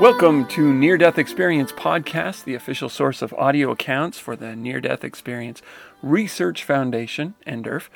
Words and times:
Welcome 0.00 0.46
to 0.46 0.72
Near 0.72 0.96
Death 0.96 1.18
Experience 1.18 1.72
Podcast, 1.72 2.44
the 2.44 2.54
official 2.54 2.88
source 2.88 3.20
of 3.20 3.34
audio 3.34 3.70
accounts 3.70 4.18
for 4.18 4.34
the 4.34 4.56
Near 4.56 4.80
Death 4.80 5.04
Experience 5.04 5.60
Research 6.02 6.64
Foundation, 6.64 7.34
NDERF. 7.46 7.88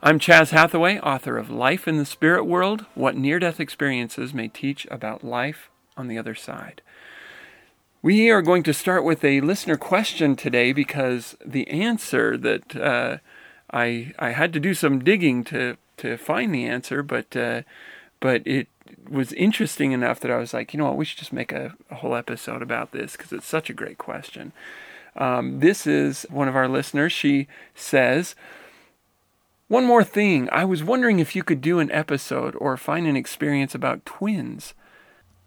I'm 0.00 0.20
Chaz 0.20 0.50
Hathaway, 0.50 1.00
author 1.00 1.36
of 1.36 1.50
Life 1.50 1.88
in 1.88 1.96
the 1.96 2.04
Spirit 2.04 2.44
World 2.44 2.86
What 2.94 3.16
Near 3.16 3.40
Death 3.40 3.58
Experiences 3.58 4.32
May 4.32 4.46
Teach 4.46 4.86
About 4.88 5.24
Life 5.24 5.68
on 5.96 6.06
the 6.06 6.16
Other 6.16 6.36
Side. 6.36 6.80
We 8.02 8.30
are 8.30 8.40
going 8.40 8.62
to 8.62 8.72
start 8.72 9.02
with 9.02 9.24
a 9.24 9.40
listener 9.40 9.76
question 9.76 10.36
today 10.36 10.72
because 10.72 11.36
the 11.44 11.66
answer 11.70 12.36
that 12.36 12.76
uh, 12.76 13.18
I, 13.72 14.12
I 14.16 14.30
had 14.30 14.52
to 14.52 14.60
do 14.60 14.74
some 14.74 15.02
digging 15.02 15.42
to, 15.46 15.76
to 15.96 16.18
find 16.18 16.54
the 16.54 16.66
answer, 16.66 17.02
but, 17.02 17.36
uh, 17.36 17.62
but 18.20 18.46
it 18.46 18.68
was 19.08 19.32
interesting 19.32 19.92
enough 19.92 20.20
that 20.20 20.30
I 20.30 20.36
was 20.36 20.54
like, 20.54 20.72
you 20.72 20.78
know 20.78 20.86
what, 20.86 20.96
we 20.96 21.04
should 21.04 21.18
just 21.18 21.32
make 21.32 21.52
a, 21.52 21.74
a 21.90 21.96
whole 21.96 22.14
episode 22.14 22.62
about 22.62 22.92
this 22.92 23.12
because 23.12 23.32
it's 23.32 23.46
such 23.46 23.70
a 23.70 23.74
great 23.74 23.98
question. 23.98 24.52
Um, 25.16 25.60
this 25.60 25.86
is 25.86 26.26
one 26.30 26.48
of 26.48 26.56
our 26.56 26.68
listeners. 26.68 27.12
She 27.12 27.48
says, 27.74 28.34
One 29.66 29.84
more 29.84 30.04
thing. 30.04 30.48
I 30.52 30.64
was 30.64 30.84
wondering 30.84 31.18
if 31.18 31.34
you 31.34 31.42
could 31.42 31.60
do 31.60 31.80
an 31.80 31.90
episode 31.90 32.54
or 32.58 32.76
find 32.76 33.06
an 33.06 33.16
experience 33.16 33.74
about 33.74 34.06
twins. 34.06 34.74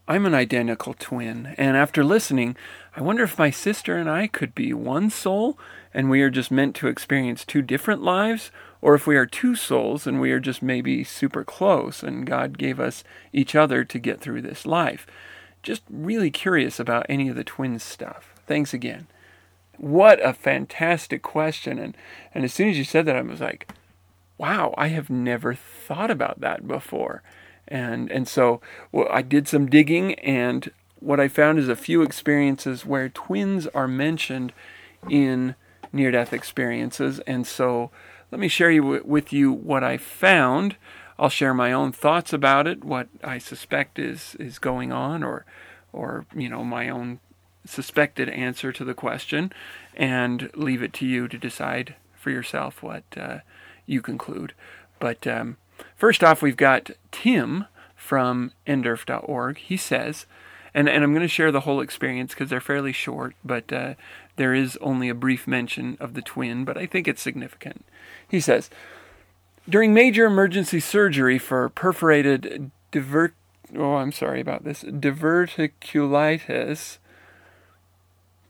I'm 0.08 0.26
an 0.26 0.34
identical 0.34 0.94
twin, 0.94 1.54
and 1.58 1.78
after 1.78 2.04
listening, 2.04 2.58
I 2.98 3.02
wonder 3.02 3.24
if 3.24 3.40
my 3.40 3.50
sister 3.50 3.96
and 3.96 4.10
I 4.10 4.28
could 4.28 4.54
be 4.54 4.74
one 4.74 5.10
soul 5.10 5.58
and 5.94 6.10
we 6.10 6.22
are 6.22 6.30
just 6.30 6.52
meant 6.52 6.76
to 6.78 6.88
experience 6.88 7.46
two 7.46 7.62
different 7.62 8.02
lives, 8.02 8.52
or 8.82 8.96
if 8.96 9.06
we 9.06 9.16
are 9.16 9.26
two 9.26 9.56
souls 9.56 10.08
and 10.08 10.20
we 10.20 10.32
are 10.32 10.40
just 10.40 10.62
maybe 10.62 11.04
super 11.04 11.44
close 11.44 12.04
and 12.04 12.26
God 12.26 12.58
gave 12.58 12.80
us 12.80 13.04
each 13.32 13.56
other 13.56 13.84
to 13.84 14.00
get 14.00 14.20
through 14.20 14.42
this 14.42 14.66
life. 14.66 15.06
Just 15.64 15.84
really 15.90 16.32
curious 16.32 16.80
about 16.80 17.06
any 17.08 17.30
of 17.30 17.36
the 17.36 17.44
twins 17.44 17.84
stuff. 17.84 18.34
Thanks 18.48 18.74
again. 18.74 19.08
What 19.78 20.24
a 20.26 20.34
fantastic 20.34 21.22
question. 21.22 21.80
And, 21.80 21.96
and 22.34 22.44
as 22.44 22.54
soon 22.54 22.70
as 22.70 22.78
you 22.78 22.84
said 22.84 23.06
that, 23.06 23.16
I 23.16 23.22
was 23.22 23.42
like, 23.42 23.72
wow, 24.38 24.74
I 24.78 24.88
have 24.88 25.10
never 25.10 25.54
thought 25.54 26.10
about 26.10 26.42
that 26.42 26.68
before. 26.68 27.22
And, 27.68 28.12
and 28.12 28.28
so 28.28 28.60
well, 28.92 29.08
I 29.10 29.22
did 29.22 29.48
some 29.48 29.70
digging, 29.70 30.16
and 30.16 30.72
what 31.00 31.20
I 31.20 31.28
found 31.28 31.58
is 31.58 31.70
a 31.70 31.76
few 31.76 32.02
experiences 32.02 32.86
where 32.86 33.08
twins 33.08 33.68
are 33.68 33.88
mentioned 33.88 34.52
in 35.10 35.56
near 35.94 36.12
death 36.12 36.34
experiences. 36.34 37.20
And 37.22 37.46
so 37.48 37.92
let 38.32 38.40
me 38.40 38.48
share 38.48 38.72
you 38.72 39.02
with 39.04 39.34
you 39.34 39.52
what 39.52 39.84
I 39.84 39.98
found. 39.98 40.78
I'll 41.20 41.30
share 41.30 41.54
my 41.54 41.72
own 41.72 41.92
thoughts 41.92 42.34
about 42.34 42.66
it, 42.66 42.84
what 42.84 43.08
I 43.24 43.38
suspect 43.38 44.00
is 44.00 44.36
is 44.40 44.58
going 44.58 44.92
on, 44.92 45.24
or 45.24 45.46
or 45.94 46.26
you 46.36 46.50
know 46.50 46.64
my 46.64 46.90
own 46.90 47.20
suspected 47.66 48.30
answer 48.30 48.72
to 48.72 48.84
the 48.84 48.94
question, 48.94 49.52
and 49.96 50.50
leave 50.56 50.82
it 50.82 50.94
to 50.94 51.06
you 51.06 51.28
to 51.28 51.38
decide 51.38 51.96
for 52.16 52.32
yourself 52.32 52.82
what 52.82 53.04
uh, 53.18 53.40
you 53.86 54.02
conclude. 54.02 54.54
But 55.00 55.28
um, 55.28 55.58
first 55.96 56.24
off, 56.24 56.42
we've 56.42 56.58
got 56.58 56.92
Tim 57.12 57.66
from 57.96 58.52
nderf.org. 58.66 59.58
He 59.58 59.78
says, 59.78 60.26
and, 60.74 60.88
and 60.88 61.04
I'm 61.04 61.14
going 61.14 61.22
to 61.22 61.28
share 61.28 61.52
the 61.52 61.62
whole 61.62 61.82
experience 61.82 62.34
because 62.34 62.50
they're 62.50 62.62
fairly 62.62 62.94
short, 62.94 63.36
but 63.44 63.72
uh, 63.74 63.96
there 64.38 64.54
is 64.54 64.78
only 64.82 65.10
a 65.10 65.16
brief 65.16 65.48
mention 65.48 65.98
of 66.00 66.14
the 66.14 66.22
twin, 66.22 66.64
but 66.64 66.78
I 66.78 66.86
think 66.86 67.08
it's 67.08 67.22
significant. 67.22 67.86
He 68.32 68.40
says, 68.40 68.70
during 69.68 69.94
major 69.94 70.26
emergency 70.26 70.80
surgery 70.80 71.38
for 71.38 71.68
perforated 71.68 72.72
divert 72.92 73.34
oh 73.78 73.96
I'm 73.96 74.14
sorry 74.14 74.40
about 74.40 74.64
this 74.64 74.84
diverticulitis 74.84 76.98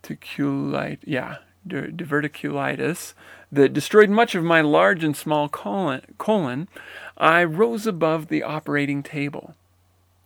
ticulite 0.04 1.00
yeah 1.04 1.38
diverticulitis 1.68 3.16
that 3.52 3.74
destroyed 3.74 4.12
much 4.12 4.36
of 4.36 4.44
my 4.44 4.62
large 4.62 5.04
and 5.04 5.18
small 5.18 5.50
colon, 5.50 6.02
colon 6.20 6.68
I 7.18 7.44
rose 7.44 7.88
above 7.88 8.28
the 8.28 8.44
operating 8.44 9.02
table. 9.04 9.56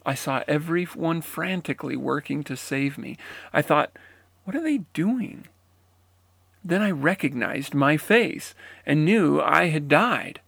I 0.06 0.16
saw 0.16 0.44
everyone 0.48 1.22
frantically 1.22 1.96
working 1.96 2.44
to 2.44 2.56
save 2.56 2.98
me. 2.98 3.18
I 3.52 3.62
thought, 3.62 3.92
what 4.44 4.56
are 4.56 4.62
they 4.62 4.80
doing? 4.94 5.48
Then 6.66 6.82
I 6.82 6.90
recognized 6.90 7.76
my 7.76 7.96
face 7.96 8.56
and 8.88 9.06
knew 9.06 9.40
I 9.40 9.68
had 9.68 9.88
died. 9.88 10.42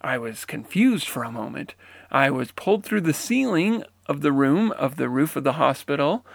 I 0.00 0.18
was 0.18 0.44
confused 0.44 1.08
for 1.08 1.22
a 1.22 1.30
moment. 1.30 1.76
I 2.10 2.28
was 2.30 2.50
pulled 2.50 2.84
through 2.84 3.02
the 3.02 3.14
ceiling 3.14 3.84
of 4.06 4.20
the 4.20 4.32
room 4.32 4.72
of 4.72 4.96
the 4.96 5.08
roof 5.08 5.36
of 5.36 5.44
the 5.44 5.52
hospital, 5.52 6.26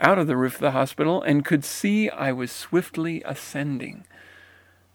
out 0.00 0.18
of 0.18 0.26
the 0.26 0.36
roof 0.36 0.56
of 0.56 0.60
the 0.60 0.72
hospital, 0.72 1.22
and 1.22 1.44
could 1.44 1.64
see 1.64 2.10
I 2.10 2.32
was 2.32 2.50
swiftly 2.50 3.22
ascending. 3.24 4.04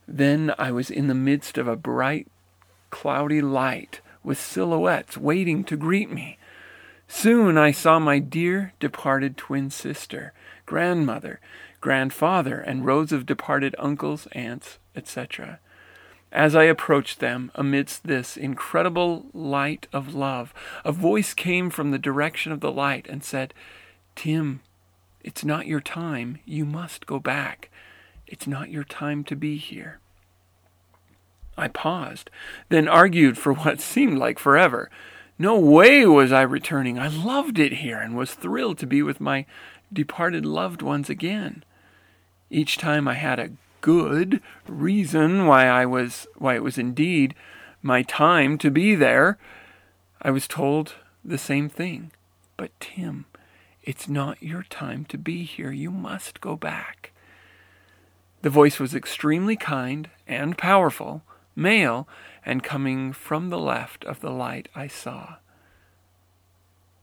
Then 0.05 0.53
I 0.59 0.73
was 0.73 0.91
in 0.91 1.07
the 1.07 1.15
midst 1.15 1.57
of 1.57 1.69
a 1.69 1.77
bright, 1.77 2.27
cloudy 2.89 3.41
light 3.41 4.01
with 4.21 4.39
silhouettes 4.39 5.17
waiting 5.17 5.63
to 5.63 5.77
greet 5.77 6.11
me. 6.11 6.37
Soon 7.07 7.57
I 7.57 7.71
saw 7.71 7.99
my 7.99 8.19
dear 8.19 8.73
departed 8.79 9.37
twin 9.37 9.69
sister, 9.69 10.33
grandmother, 10.65 11.39
grandfather, 11.81 12.59
and 12.59 12.85
rows 12.85 13.11
of 13.11 13.25
departed 13.25 13.75
uncles, 13.77 14.27
aunts, 14.33 14.77
etc. 14.95 15.59
As 16.31 16.55
I 16.55 16.63
approached 16.63 17.19
them 17.19 17.51
amidst 17.55 18.05
this 18.05 18.37
incredible 18.37 19.25
light 19.33 19.87
of 19.91 20.15
love, 20.15 20.53
a 20.85 20.93
voice 20.93 21.33
came 21.33 21.69
from 21.69 21.91
the 21.91 21.99
direction 21.99 22.53
of 22.53 22.61
the 22.61 22.71
light 22.71 23.05
and 23.09 23.23
said, 23.23 23.53
Tim, 24.15 24.61
it's 25.21 25.43
not 25.43 25.67
your 25.67 25.81
time. 25.81 26.39
You 26.45 26.63
must 26.65 27.05
go 27.05 27.19
back. 27.19 27.69
It's 28.27 28.47
not 28.47 28.69
your 28.69 28.85
time 28.85 29.25
to 29.25 29.35
be 29.35 29.57
here. 29.57 29.99
I 31.57 31.67
paused, 31.67 32.29
then 32.69 32.87
argued 32.87 33.37
for 33.37 33.53
what 33.53 33.81
seemed 33.81 34.17
like 34.17 34.39
forever. 34.39 34.89
No 35.37 35.59
way 35.59 36.05
was 36.05 36.31
I 36.31 36.43
returning. 36.43 36.97
I 36.97 37.07
loved 37.07 37.59
it 37.59 37.73
here 37.73 37.99
and 37.99 38.15
was 38.15 38.35
thrilled 38.35 38.77
to 38.79 38.87
be 38.87 39.01
with 39.01 39.19
my 39.19 39.45
departed 39.91 40.45
loved 40.45 40.81
ones 40.81 41.09
again. 41.09 41.63
Each 42.51 42.77
time 42.77 43.07
I 43.07 43.13
had 43.13 43.39
a 43.39 43.51
good 43.79 44.41
reason 44.67 45.47
why 45.47 45.67
I 45.67 45.85
was 45.85 46.27
why 46.37 46.55
it 46.55 46.63
was 46.63 46.77
indeed 46.77 47.33
my 47.81 48.03
time 48.03 48.57
to 48.59 48.69
be 48.69 48.93
there, 48.93 49.37
I 50.21 50.31
was 50.31 50.49
told 50.49 50.95
the 51.23 51.37
same 51.37 51.69
thing. 51.69 52.11
But 52.57 52.77
Tim, 52.81 53.25
it's 53.81 54.09
not 54.09 54.43
your 54.43 54.63
time 54.63 55.05
to 55.05 55.17
be 55.17 55.43
here. 55.43 55.71
You 55.71 55.89
must 55.91 56.41
go 56.41 56.57
back. 56.57 57.13
The 58.41 58.49
voice 58.49 58.79
was 58.79 58.93
extremely 58.93 59.55
kind 59.55 60.09
and 60.27 60.57
powerful, 60.57 61.23
male, 61.55 62.05
and 62.45 62.61
coming 62.61 63.13
from 63.13 63.49
the 63.49 63.57
left 63.57 64.03
of 64.03 64.19
the 64.19 64.29
light 64.29 64.67
I 64.75 64.87
saw. 64.87 65.35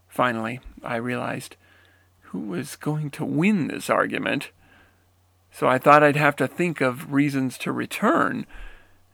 Finally, 0.08 0.60
I 0.84 0.97
realized 0.97 1.56
who 2.20 2.41
was 2.41 2.76
going 2.76 3.10
to 3.12 3.25
win 3.25 3.69
this 3.69 3.88
argument. 3.88 4.50
So 5.58 5.66
I 5.66 5.78
thought 5.78 6.04
I'd 6.04 6.14
have 6.14 6.36
to 6.36 6.46
think 6.46 6.80
of 6.80 7.12
reasons 7.12 7.58
to 7.58 7.72
return. 7.72 8.46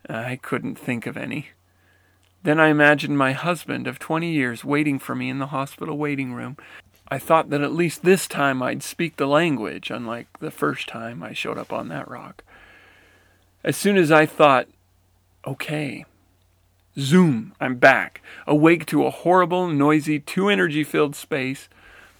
I 0.07 0.35
couldn't 0.35 0.75
think 0.75 1.07
of 1.07 1.17
any. 1.17 1.47
Then 2.43 2.59
I 2.59 2.67
imagined 2.67 3.17
my 3.17 3.31
husband 3.31 3.87
of 3.87 3.97
20 3.97 4.31
years 4.31 4.63
waiting 4.63 4.99
for 4.99 5.15
me 5.15 5.31
in 5.31 5.39
the 5.39 5.47
hospital 5.47 5.97
waiting 5.97 6.33
room. 6.33 6.57
I 7.07 7.17
thought 7.17 7.49
that 7.49 7.61
at 7.61 7.73
least 7.73 8.03
this 8.03 8.27
time 8.27 8.61
I'd 8.61 8.83
speak 8.83 9.15
the 9.15 9.25
language, 9.25 9.89
unlike 9.89 10.27
the 10.37 10.51
first 10.51 10.87
time 10.87 11.23
I 11.23 11.33
showed 11.33 11.57
up 11.57 11.73
on 11.73 11.87
that 11.87 12.07
rock. 12.07 12.43
As 13.63 13.75
soon 13.75 13.97
as 13.97 14.11
I 14.11 14.27
thought, 14.27 14.67
okay, 15.47 16.05
Zoom, 16.95 17.55
I'm 17.59 17.77
back, 17.77 18.21
awake 18.45 18.85
to 18.87 19.07
a 19.07 19.09
horrible, 19.09 19.67
noisy, 19.67 20.19
too 20.19 20.49
energy 20.49 20.83
filled 20.83 21.15
space 21.15 21.69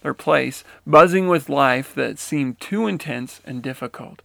or 0.06 0.14
place, 0.14 0.64
buzzing 0.86 1.28
with 1.28 1.50
life 1.50 1.96
that 1.96 2.20
seemed 2.20 2.60
too 2.60 2.86
intense 2.86 3.42
and 3.44 3.62
difficult. 3.62 4.22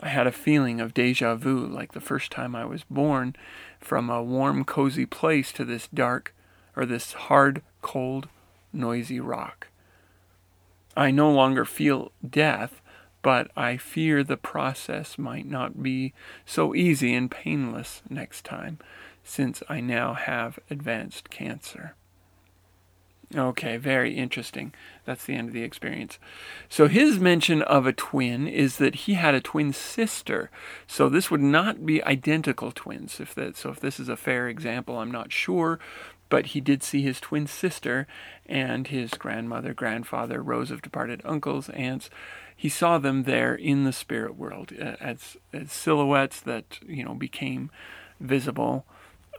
I 0.00 0.08
had 0.08 0.26
a 0.26 0.32
feeling 0.32 0.80
of 0.80 0.94
deja 0.94 1.34
vu, 1.36 1.66
like 1.66 1.92
the 1.92 2.00
first 2.00 2.32
time 2.32 2.56
I 2.56 2.64
was 2.64 2.82
born, 2.84 3.36
from 3.78 4.08
a 4.08 4.22
warm, 4.22 4.64
cozy 4.64 5.06
place 5.06 5.52
to 5.52 5.64
this 5.64 5.86
dark, 5.92 6.34
or 6.74 6.86
this 6.86 7.12
hard, 7.12 7.62
cold, 7.82 8.28
noisy 8.72 9.20
rock. 9.20 9.68
I 10.96 11.10
no 11.10 11.30
longer 11.30 11.64
feel 11.64 12.10
death, 12.28 12.80
but 13.20 13.50
I 13.56 13.76
fear 13.76 14.24
the 14.24 14.36
process 14.36 15.18
might 15.18 15.46
not 15.46 15.82
be 15.82 16.14
so 16.46 16.74
easy 16.74 17.14
and 17.14 17.30
painless 17.30 18.02
next 18.08 18.44
time 18.44 18.78
since 19.22 19.62
I 19.68 19.80
now 19.80 20.14
have 20.14 20.58
advanced 20.70 21.30
cancer. 21.30 21.94
Okay, 23.34 23.78
very 23.78 24.14
interesting. 24.14 24.74
That's 25.06 25.24
the 25.24 25.34
end 25.34 25.48
of 25.48 25.54
the 25.54 25.62
experience. 25.62 26.18
So 26.68 26.86
his 26.86 27.18
mention 27.18 27.62
of 27.62 27.86
a 27.86 27.92
twin 27.92 28.46
is 28.46 28.76
that 28.76 28.94
he 28.94 29.14
had 29.14 29.34
a 29.34 29.40
twin 29.40 29.72
sister. 29.72 30.50
So 30.86 31.08
this 31.08 31.30
would 31.30 31.40
not 31.40 31.86
be 31.86 32.04
identical 32.04 32.72
twins. 32.72 33.20
If 33.20 33.34
that, 33.36 33.56
so 33.56 33.70
if 33.70 33.80
this 33.80 33.98
is 33.98 34.08
a 34.08 34.16
fair 34.16 34.48
example, 34.48 34.98
I'm 34.98 35.10
not 35.10 35.32
sure, 35.32 35.78
but 36.28 36.46
he 36.46 36.60
did 36.60 36.82
see 36.82 37.02
his 37.02 37.20
twin 37.20 37.46
sister 37.46 38.06
and 38.46 38.88
his 38.88 39.10
grandmother, 39.12 39.72
grandfather, 39.72 40.42
rows 40.42 40.70
of 40.70 40.82
departed 40.82 41.22
uncles, 41.24 41.68
aunts. 41.70 42.10
He 42.54 42.68
saw 42.68 42.98
them 42.98 43.24
there 43.24 43.54
in 43.54 43.84
the 43.84 43.92
spirit 43.92 44.36
world 44.36 44.72
uh, 44.78 44.96
as, 45.00 45.36
as 45.52 45.72
silhouettes 45.72 46.40
that 46.40 46.78
you 46.86 47.04
know 47.04 47.14
became 47.14 47.70
visible 48.20 48.86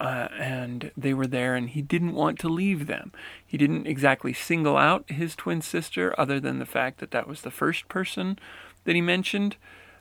uh, 0.03 0.27
and 0.37 0.91
they 0.97 1.13
were 1.13 1.25
there, 1.25 1.55
and 1.55 1.69
he 1.69 1.81
didn't 1.81 2.13
want 2.13 2.37
to 2.37 2.49
leave 2.49 2.87
them. 2.87 3.13
He 3.47 3.57
didn't 3.57 3.87
exactly 3.87 4.33
single 4.33 4.75
out 4.75 5.09
his 5.09 5.33
twin 5.33 5.61
sister, 5.61 6.13
other 6.19 6.41
than 6.41 6.59
the 6.59 6.65
fact 6.65 6.99
that 6.99 7.11
that 7.11 7.25
was 7.25 7.41
the 7.41 7.49
first 7.49 7.87
person 7.87 8.37
that 8.83 8.95
he 8.95 9.01
mentioned. 9.01 9.55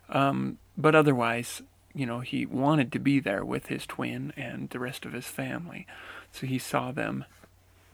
Um, 0.08 0.58
but 0.76 0.96
otherwise, 0.96 1.62
you 1.94 2.04
know, 2.04 2.18
he 2.18 2.44
wanted 2.44 2.90
to 2.90 2.98
be 2.98 3.20
there 3.20 3.44
with 3.44 3.66
his 3.66 3.86
twin 3.86 4.32
and 4.36 4.68
the 4.70 4.80
rest 4.80 5.06
of 5.06 5.12
his 5.12 5.26
family. 5.26 5.86
So 6.32 6.48
he 6.48 6.58
saw 6.58 6.90
them 6.90 7.24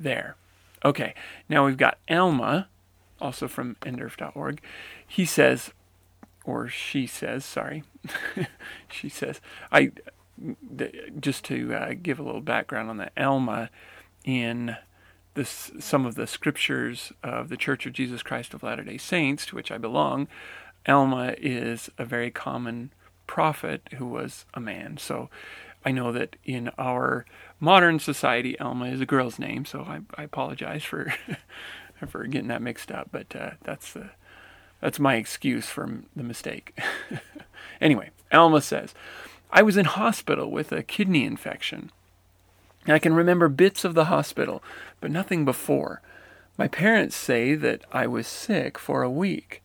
there. 0.00 0.36
Okay, 0.82 1.12
now 1.46 1.66
we've 1.66 1.76
got 1.76 1.98
Alma, 2.08 2.68
also 3.20 3.48
from 3.48 3.76
nderf.org. 3.82 4.62
He 5.06 5.26
says, 5.26 5.72
or 6.42 6.68
she 6.68 7.06
says, 7.06 7.44
sorry, 7.44 7.84
she 8.88 9.10
says, 9.10 9.42
I 9.70 9.92
just 11.20 11.44
to 11.46 11.74
uh, 11.74 11.94
give 12.00 12.18
a 12.18 12.22
little 12.22 12.40
background 12.40 12.90
on 12.90 12.96
the 12.96 13.10
Alma 13.16 13.70
in 14.24 14.76
this, 15.34 15.70
some 15.78 16.04
of 16.04 16.14
the 16.14 16.26
scriptures 16.26 17.12
of 17.22 17.48
the 17.48 17.56
Church 17.56 17.86
of 17.86 17.92
Jesus 17.92 18.22
Christ 18.22 18.54
of 18.54 18.62
Latter 18.62 18.84
day 18.84 18.98
Saints, 18.98 19.46
to 19.46 19.56
which 19.56 19.70
I 19.70 19.78
belong, 19.78 20.28
Alma 20.86 21.34
is 21.38 21.90
a 21.98 22.04
very 22.04 22.30
common 22.30 22.92
prophet 23.26 23.88
who 23.94 24.06
was 24.06 24.46
a 24.54 24.60
man. 24.60 24.96
So 24.96 25.28
I 25.84 25.92
know 25.92 26.12
that 26.12 26.36
in 26.44 26.70
our 26.78 27.24
modern 27.60 27.98
society, 27.98 28.58
Alma 28.58 28.86
is 28.86 29.00
a 29.00 29.06
girl's 29.06 29.38
name, 29.38 29.64
so 29.64 29.82
I, 29.82 30.00
I 30.16 30.24
apologize 30.24 30.84
for 30.84 31.14
for 32.08 32.26
getting 32.26 32.48
that 32.48 32.62
mixed 32.62 32.90
up, 32.92 33.08
but 33.10 33.34
uh, 33.34 33.52
that's 33.62 33.92
the 33.92 34.10
that's 34.80 35.00
my 35.00 35.16
excuse 35.16 35.66
for 35.66 36.02
the 36.14 36.22
mistake. 36.22 36.78
anyway, 37.80 38.10
Alma 38.32 38.60
says, 38.60 38.94
I 39.50 39.62
was 39.62 39.76
in 39.76 39.86
hospital 39.86 40.50
with 40.50 40.72
a 40.72 40.82
kidney 40.82 41.24
infection. 41.24 41.90
I 42.86 42.98
can 42.98 43.14
remember 43.14 43.48
bits 43.48 43.84
of 43.84 43.94
the 43.94 44.06
hospital, 44.06 44.62
but 45.00 45.10
nothing 45.10 45.44
before. 45.44 46.00
My 46.56 46.68
parents 46.68 47.16
say 47.16 47.54
that 47.54 47.82
I 47.92 48.06
was 48.06 48.26
sick 48.26 48.78
for 48.78 49.02
a 49.02 49.10
week. 49.10 49.62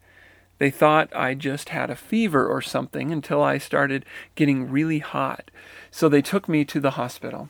They 0.59 0.69
thought 0.69 1.13
I 1.15 1.33
just 1.33 1.69
had 1.69 1.89
a 1.89 1.95
fever 1.95 2.47
or 2.47 2.61
something 2.61 3.11
until 3.11 3.41
I 3.41 3.57
started 3.57 4.05
getting 4.35 4.69
really 4.69 4.99
hot. 4.99 5.51
So 5.91 6.07
they 6.07 6.21
took 6.21 6.47
me 6.47 6.63
to 6.65 6.79
the 6.79 6.91
hospital. 6.91 7.49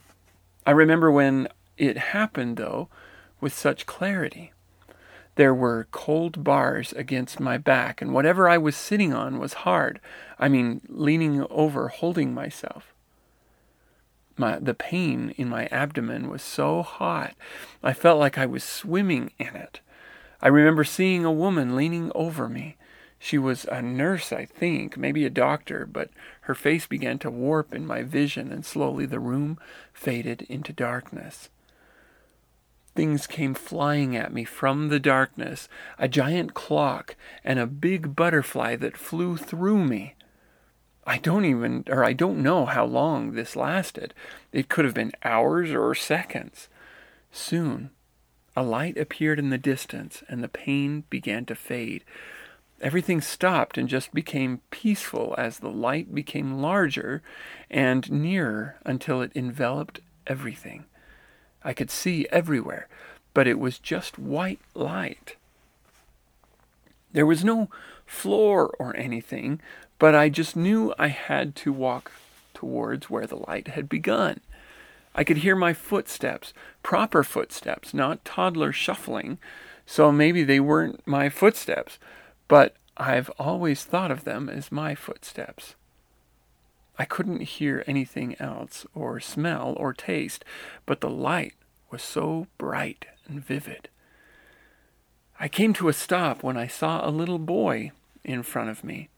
I 0.65 0.71
remember 0.71 1.11
when 1.11 1.47
it 1.77 1.97
happened, 1.97 2.57
though, 2.57 2.87
with 3.41 3.53
such 3.53 3.85
clarity. 3.85 4.53
There 5.35 5.53
were 5.53 5.87
cold 5.91 6.43
bars 6.43 6.93
against 6.93 7.39
my 7.39 7.57
back, 7.57 8.01
and 8.01 8.13
whatever 8.13 8.47
I 8.47 8.57
was 8.57 8.75
sitting 8.75 9.13
on 9.13 9.39
was 9.39 9.53
hard. 9.53 9.99
I 10.37 10.47
mean, 10.47 10.81
leaning 10.87 11.45
over, 11.49 11.87
holding 11.87 12.33
myself. 12.33 12.93
My, 14.37 14.59
the 14.59 14.73
pain 14.73 15.33
in 15.37 15.49
my 15.49 15.67
abdomen 15.67 16.29
was 16.29 16.41
so 16.41 16.81
hot, 16.81 17.35
I 17.83 17.93
felt 17.93 18.19
like 18.19 18.37
I 18.37 18.45
was 18.45 18.63
swimming 18.63 19.31
in 19.37 19.55
it. 19.55 19.79
I 20.41 20.47
remember 20.47 20.83
seeing 20.83 21.23
a 21.23 21.31
woman 21.31 21.75
leaning 21.75 22.11
over 22.13 22.49
me. 22.49 22.75
She 23.17 23.37
was 23.37 23.65
a 23.65 23.81
nurse, 23.81 24.33
I 24.33 24.45
think, 24.45 24.97
maybe 24.97 25.23
a 25.23 25.29
doctor, 25.29 25.85
but 25.85 26.09
her 26.41 26.53
face 26.53 26.85
began 26.85 27.19
to 27.19 27.31
warp 27.31 27.73
in 27.73 27.87
my 27.87 28.03
vision, 28.03 28.51
and 28.51 28.65
slowly 28.65 29.05
the 29.05 29.19
room 29.19 29.57
faded 29.93 30.41
into 30.43 30.73
darkness. 30.73 31.49
Things 32.95 33.25
came 33.25 33.55
flying 33.55 34.15
at 34.15 34.33
me 34.33 34.43
from 34.43 34.89
the 34.89 34.99
darkness 34.99 35.67
a 35.97 36.07
giant 36.07 36.53
clock 36.53 37.15
and 37.43 37.57
a 37.57 37.65
big 37.65 38.15
butterfly 38.15 38.75
that 38.75 38.97
flew 38.97 39.35
through 39.35 39.83
me. 39.83 40.15
I 41.05 41.17
don't 41.17 41.45
even, 41.45 41.83
or 41.89 42.03
I 42.03 42.13
don't 42.13 42.43
know 42.43 42.65
how 42.65 42.85
long 42.85 43.33
this 43.33 43.55
lasted. 43.55 44.13
It 44.51 44.69
could 44.69 44.85
have 44.85 44.93
been 44.93 45.11
hours 45.23 45.71
or 45.71 45.93
seconds. 45.95 46.69
Soon, 47.31 47.89
a 48.55 48.63
light 48.63 48.97
appeared 48.97 49.39
in 49.39 49.49
the 49.49 49.57
distance, 49.57 50.23
and 50.29 50.43
the 50.43 50.47
pain 50.47 51.03
began 51.09 51.45
to 51.45 51.55
fade. 51.55 52.03
Everything 52.79 53.21
stopped 53.21 53.77
and 53.77 53.89
just 53.89 54.13
became 54.13 54.61
peaceful 54.69 55.33
as 55.37 55.59
the 55.59 55.69
light 55.69 56.13
became 56.13 56.61
larger 56.61 57.23
and 57.69 58.11
nearer 58.11 58.77
until 58.85 59.21
it 59.21 59.31
enveloped 59.35 59.99
everything. 60.27 60.85
I 61.63 61.73
could 61.73 61.89
see 61.89 62.27
everywhere, 62.31 62.87
but 63.33 63.47
it 63.47 63.59
was 63.59 63.79
just 63.79 64.19
white 64.19 64.59
light. 64.73 65.35
There 67.11 67.25
was 67.25 67.43
no 67.43 67.69
floor 68.05 68.75
or 68.79 68.95
anything, 68.95 69.61
but 69.99 70.15
I 70.15 70.29
just 70.29 70.55
knew 70.55 70.93
I 70.97 71.07
had 71.07 71.55
to 71.57 71.71
walk 71.71 72.11
towards 72.53 73.09
where 73.09 73.27
the 73.27 73.37
light 73.37 73.69
had 73.69 73.87
begun. 73.87 74.39
I 75.15 75.23
could 75.23 75.37
hear 75.37 75.55
my 75.55 75.73
footsteps, 75.73 76.53
proper 76.81 77.23
footsteps, 77.23 77.93
not 77.93 78.25
toddler 78.25 78.71
shuffling, 78.71 79.37
so 79.85 80.11
maybe 80.11 80.43
they 80.43 80.59
weren't 80.59 81.05
my 81.05 81.29
footsteps, 81.29 81.99
but 82.47 82.75
I've 82.97 83.29
always 83.37 83.83
thought 83.83 84.11
of 84.11 84.23
them 84.23 84.49
as 84.49 84.71
my 84.71 84.95
footsteps. 84.95 85.75
I 86.97 87.05
couldn't 87.05 87.41
hear 87.41 87.83
anything 87.87 88.35
else, 88.39 88.85
or 88.93 89.19
smell, 89.19 89.73
or 89.77 89.93
taste, 89.93 90.45
but 90.85 91.01
the 91.01 91.09
light 91.09 91.53
was 91.89 92.03
so 92.03 92.47
bright 92.57 93.05
and 93.27 93.43
vivid. 93.43 93.89
I 95.39 95.47
came 95.47 95.73
to 95.73 95.89
a 95.89 95.93
stop 95.93 96.43
when 96.43 96.57
I 96.57 96.67
saw 96.67 97.07
a 97.07 97.09
little 97.09 97.39
boy 97.39 97.91
in 98.23 98.43
front 98.43 98.69
of 98.69 98.83
me. 98.83 99.09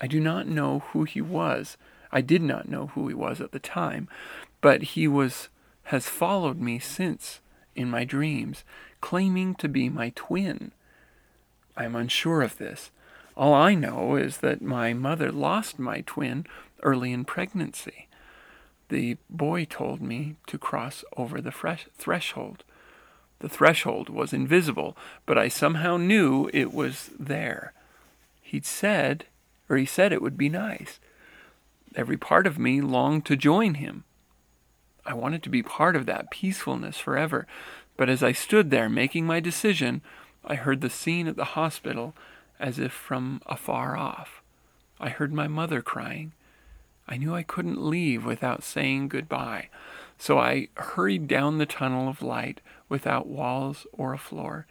I 0.00 0.06
do 0.06 0.20
not 0.20 0.48
know 0.48 0.80
who 0.90 1.04
he 1.04 1.20
was. 1.20 1.76
I 2.10 2.20
did 2.20 2.42
not 2.42 2.68
know 2.68 2.88
who 2.88 3.08
he 3.08 3.14
was 3.14 3.40
at 3.40 3.52
the 3.52 3.58
time, 3.58 4.08
but 4.60 4.82
he 4.82 5.08
was 5.08 5.48
has 5.88 6.08
followed 6.08 6.58
me 6.60 6.78
since 6.78 7.40
in 7.76 7.90
my 7.90 8.04
dreams, 8.04 8.64
claiming 9.00 9.54
to 9.56 9.68
be 9.68 9.88
my 9.88 10.12
twin. 10.14 10.72
I 11.76 11.84
am 11.84 11.94
unsure 11.94 12.42
of 12.42 12.58
this. 12.58 12.90
All 13.36 13.52
I 13.52 13.74
know 13.74 14.16
is 14.16 14.38
that 14.38 14.62
my 14.62 14.94
mother 14.94 15.32
lost 15.32 15.78
my 15.78 16.02
twin 16.02 16.46
early 16.84 17.12
in 17.12 17.24
pregnancy. 17.24 18.08
The 18.88 19.16
boy 19.28 19.64
told 19.64 20.00
me 20.00 20.36
to 20.46 20.58
cross 20.58 21.04
over 21.16 21.40
the 21.40 21.50
fresh 21.50 21.86
threshold. 21.96 22.62
The 23.40 23.48
threshold 23.48 24.08
was 24.08 24.32
invisible, 24.32 24.96
but 25.26 25.38
I 25.38 25.48
somehow 25.48 25.96
knew 25.96 26.50
it 26.52 26.72
was 26.72 27.10
there. 27.18 27.72
He'd 28.42 28.66
said, 28.66 29.26
or 29.68 29.76
he 29.76 29.86
said 29.86 30.12
it 30.12 30.22
would 30.22 30.36
be 30.36 30.48
nice. 30.48 31.00
Every 31.96 32.16
part 32.16 32.46
of 32.46 32.58
me 32.58 32.80
longed 32.80 33.24
to 33.26 33.36
join 33.36 33.74
him. 33.74 34.04
I 35.06 35.14
wanted 35.14 35.42
to 35.42 35.50
be 35.50 35.62
part 35.62 35.96
of 35.96 36.06
that 36.06 36.30
peacefulness 36.30 36.98
forever, 36.98 37.46
but 37.96 38.08
as 38.08 38.22
I 38.22 38.32
stood 38.32 38.70
there 38.70 38.88
making 38.88 39.26
my 39.26 39.40
decision, 39.40 40.02
I 40.44 40.56
heard 40.56 40.80
the 40.80 40.90
scene 40.90 41.26
at 41.26 41.36
the 41.36 41.44
hospital 41.44 42.14
as 42.58 42.78
if 42.78 42.92
from 42.92 43.40
afar 43.46 43.96
off. 43.96 44.42
I 45.00 45.08
heard 45.08 45.32
my 45.32 45.48
mother 45.48 45.82
crying. 45.82 46.32
I 47.06 47.16
knew 47.16 47.34
I 47.34 47.42
couldn't 47.42 47.84
leave 47.84 48.24
without 48.24 48.62
saying 48.62 49.08
goodbye, 49.08 49.68
so 50.18 50.38
I 50.38 50.68
hurried 50.76 51.28
down 51.28 51.58
the 51.58 51.66
tunnel 51.66 52.08
of 52.08 52.22
light 52.22 52.60
without 52.88 53.26
walls 53.26 53.86
or 53.92 54.12
a 54.12 54.18
floor. 54.18 54.66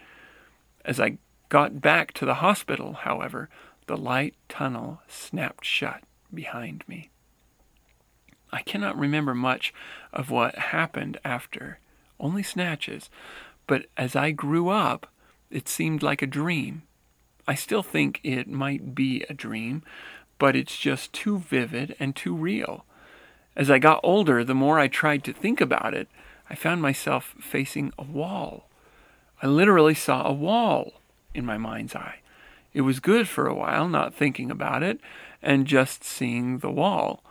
As 0.84 1.00
I 1.00 1.18
got 1.50 1.82
back 1.82 2.14
to 2.14 2.26
the 2.26 2.36
hospital, 2.36 2.94
however, 2.94 3.50
the 3.88 3.98
light 3.98 4.36
tunnel 4.50 5.02
snapped 5.08 5.66
shut 5.66 6.04
behind 6.34 6.84
me. 6.88 7.10
I 8.52 8.62
cannot 8.62 8.98
remember 8.98 9.34
much 9.34 9.74
of 10.12 10.30
what 10.30 10.56
happened 10.56 11.20
after, 11.26 11.80
only 12.20 12.44
snatches, 12.44 13.10
but 13.68 13.88
as 13.98 14.16
I 14.16 14.32
grew 14.32 14.70
up, 14.70 15.08
it 15.50 15.68
seemed 15.68 16.04
like 16.04 16.22
a 16.22 16.28
dream. 16.28 16.84
I 17.48 17.56
still 17.56 17.84
think 17.84 18.20
it 18.24 18.48
might 18.48 18.96
be 18.96 19.24
a 19.30 19.34
dream, 19.34 19.84
but 20.40 20.56
it's 20.56 20.78
just 20.78 21.14
too 21.14 21.40
vivid 21.40 21.96
and 22.00 22.16
too 22.16 22.36
real. 22.36 22.86
As 23.56 23.70
I 23.70 23.80
got 23.80 24.00
older, 24.04 24.44
the 24.44 24.56
more 24.56 24.80
I 24.80 24.88
tried 24.88 25.24
to 25.26 25.34
think 25.34 25.62
about 25.62 25.94
it, 25.94 26.08
I 26.50 26.56
found 26.56 26.82
myself 26.82 27.36
facing 27.40 27.94
a 27.98 28.04
wall. 28.04 28.68
I 29.42 29.48
literally 29.48 29.94
saw 29.94 30.26
a 30.26 30.34
wall 30.34 30.94
in 31.34 31.46
my 31.46 31.58
mind's 31.58 31.96
eye. 31.96 32.20
It 32.74 32.82
was 32.82 33.00
good 33.00 33.28
for 33.28 33.48
a 33.48 33.54
while, 33.54 33.88
not 33.88 34.16
thinking 34.16 34.50
about 34.50 34.84
it 34.84 35.00
and 35.44 35.68
just 35.68 36.04
seeing 36.04 36.60
the 36.60 36.72
wall. 36.72 37.24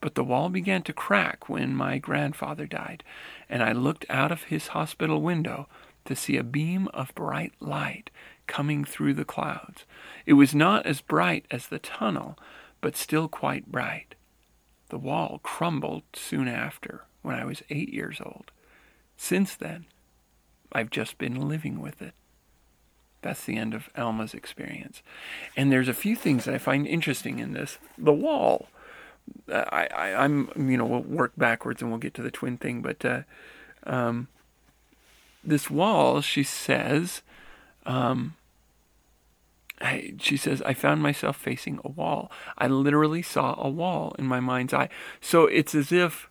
But 0.00 0.16
the 0.16 0.24
wall 0.24 0.50
began 0.50 0.82
to 0.82 0.92
crack 0.92 1.48
when 1.48 1.74
my 1.74 1.96
grandfather 1.96 2.66
died, 2.66 3.02
and 3.48 3.62
I 3.62 3.72
looked 3.72 4.04
out 4.10 4.30
of 4.30 4.44
his 4.44 4.68
hospital 4.68 5.22
window 5.22 5.66
to 6.04 6.14
see 6.14 6.36
a 6.36 6.44
beam 6.44 6.88
of 6.88 7.14
bright 7.14 7.54
light 7.60 8.10
coming 8.46 8.84
through 8.84 9.14
the 9.14 9.24
clouds. 9.24 9.86
It 10.26 10.34
was 10.34 10.54
not 10.54 10.86
as 10.86 11.00
bright 11.00 11.46
as 11.50 11.66
the 11.66 11.78
tunnel, 11.78 12.38
but 12.80 12.96
still 12.96 13.28
quite 13.28 13.70
bright. 13.70 14.14
The 14.88 14.98
wall 14.98 15.40
crumbled 15.42 16.04
soon 16.14 16.48
after, 16.48 17.04
when 17.22 17.36
I 17.36 17.44
was 17.44 17.62
eight 17.70 17.92
years 17.92 18.20
old. 18.24 18.50
Since 19.16 19.54
then, 19.56 19.86
I've 20.72 20.90
just 20.90 21.18
been 21.18 21.48
living 21.48 21.80
with 21.80 22.02
it. 22.02 22.14
That's 23.22 23.44
the 23.44 23.56
end 23.56 23.72
of 23.72 23.88
Alma's 23.96 24.34
experience. 24.34 25.02
And 25.56 25.72
there's 25.72 25.88
a 25.88 25.94
few 25.94 26.14
things 26.14 26.44
that 26.44 26.54
I 26.54 26.58
find 26.58 26.86
interesting 26.86 27.38
in 27.38 27.52
this. 27.52 27.78
The 27.96 28.12
wall. 28.12 28.68
I, 29.50 29.88
I, 29.94 30.24
am 30.24 30.50
you 30.54 30.76
know, 30.76 30.84
we'll 30.84 31.00
work 31.00 31.32
backwards 31.34 31.80
and 31.80 31.90
we'll 31.90 31.98
get 31.98 32.12
to 32.14 32.22
the 32.22 32.30
twin 32.30 32.58
thing, 32.58 32.82
but 32.82 33.02
uh, 33.02 33.22
um, 33.84 34.28
this 35.42 35.70
wall, 35.70 36.20
she 36.20 36.42
says, 36.42 37.22
um, 37.86 38.34
I, 39.84 40.14
she 40.18 40.38
says, 40.38 40.62
I 40.62 40.72
found 40.72 41.02
myself 41.02 41.36
facing 41.36 41.78
a 41.84 41.90
wall. 41.90 42.32
I 42.56 42.68
literally 42.68 43.20
saw 43.20 43.54
a 43.58 43.68
wall 43.68 44.16
in 44.18 44.24
my 44.24 44.40
mind's 44.40 44.72
eye. 44.72 44.88
So 45.20 45.44
it's 45.44 45.74
as 45.74 45.92
if 45.92 46.30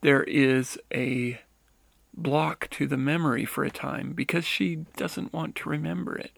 there 0.00 0.22
is 0.22 0.78
a 0.94 1.38
block 2.14 2.70
to 2.70 2.86
the 2.86 2.96
memory 2.96 3.44
for 3.44 3.64
a 3.64 3.70
time 3.70 4.14
because 4.14 4.46
she 4.46 4.76
doesn't 4.96 5.34
want 5.34 5.54
to 5.56 5.68
remember 5.68 6.16
it. 6.16 6.32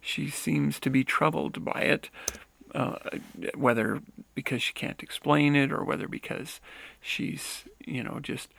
She 0.00 0.30
seems 0.30 0.78
to 0.80 0.90
be 0.90 1.02
troubled 1.02 1.64
by 1.64 1.80
it, 1.80 2.10
uh, 2.76 2.96
whether 3.56 4.00
because 4.36 4.62
she 4.62 4.72
can't 4.72 5.02
explain 5.02 5.56
it 5.56 5.72
or 5.72 5.82
whether 5.82 6.06
because 6.06 6.60
she's, 7.00 7.64
you 7.84 8.04
know, 8.04 8.20
just 8.22 8.50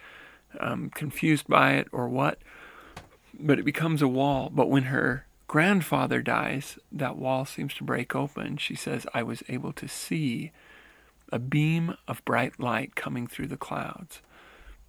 um, 0.59 0.89
confused 0.89 1.47
by 1.47 1.75
it 1.75 1.87
or 1.93 2.09
what. 2.09 2.39
But 3.39 3.59
it 3.59 3.63
becomes 3.63 4.01
a 4.01 4.09
wall. 4.09 4.49
But 4.53 4.69
when 4.69 4.83
her 4.83 5.25
grandfather 5.47 6.21
dies, 6.21 6.79
that 6.91 7.17
wall 7.17 7.45
seems 7.45 7.73
to 7.75 7.83
break 7.83 8.15
open. 8.15 8.57
She 8.57 8.75
says, 8.75 9.05
I 9.13 9.23
was 9.23 9.43
able 9.47 9.73
to 9.73 9.87
see 9.87 10.51
a 11.31 11.39
beam 11.39 11.95
of 12.07 12.23
bright 12.25 12.59
light 12.59 12.95
coming 12.95 13.27
through 13.27 13.47
the 13.47 13.57
clouds. 13.57 14.21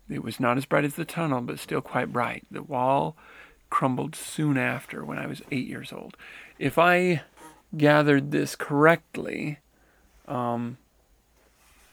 It 0.09 0.23
was 0.23 0.39
not 0.39 0.57
as 0.57 0.67
bright 0.67 0.85
as 0.85 0.95
the 0.95 1.05
tunnel, 1.05 1.41
but 1.41 1.59
still 1.59 1.81
quite 1.81 2.13
bright. 2.13 2.47
The 2.51 2.63
wall 2.63 3.17
crumbled 3.71 4.15
soon 4.15 4.57
after 4.57 5.05
when 5.05 5.19
I 5.19 5.27
was 5.27 5.43
eight 5.51 5.67
years 5.67 5.93
old. 5.93 6.17
If 6.59 6.79
I 6.79 7.23
gathered 7.77 8.31
this 8.31 8.55
correctly, 8.55 9.59
um, 10.29 10.79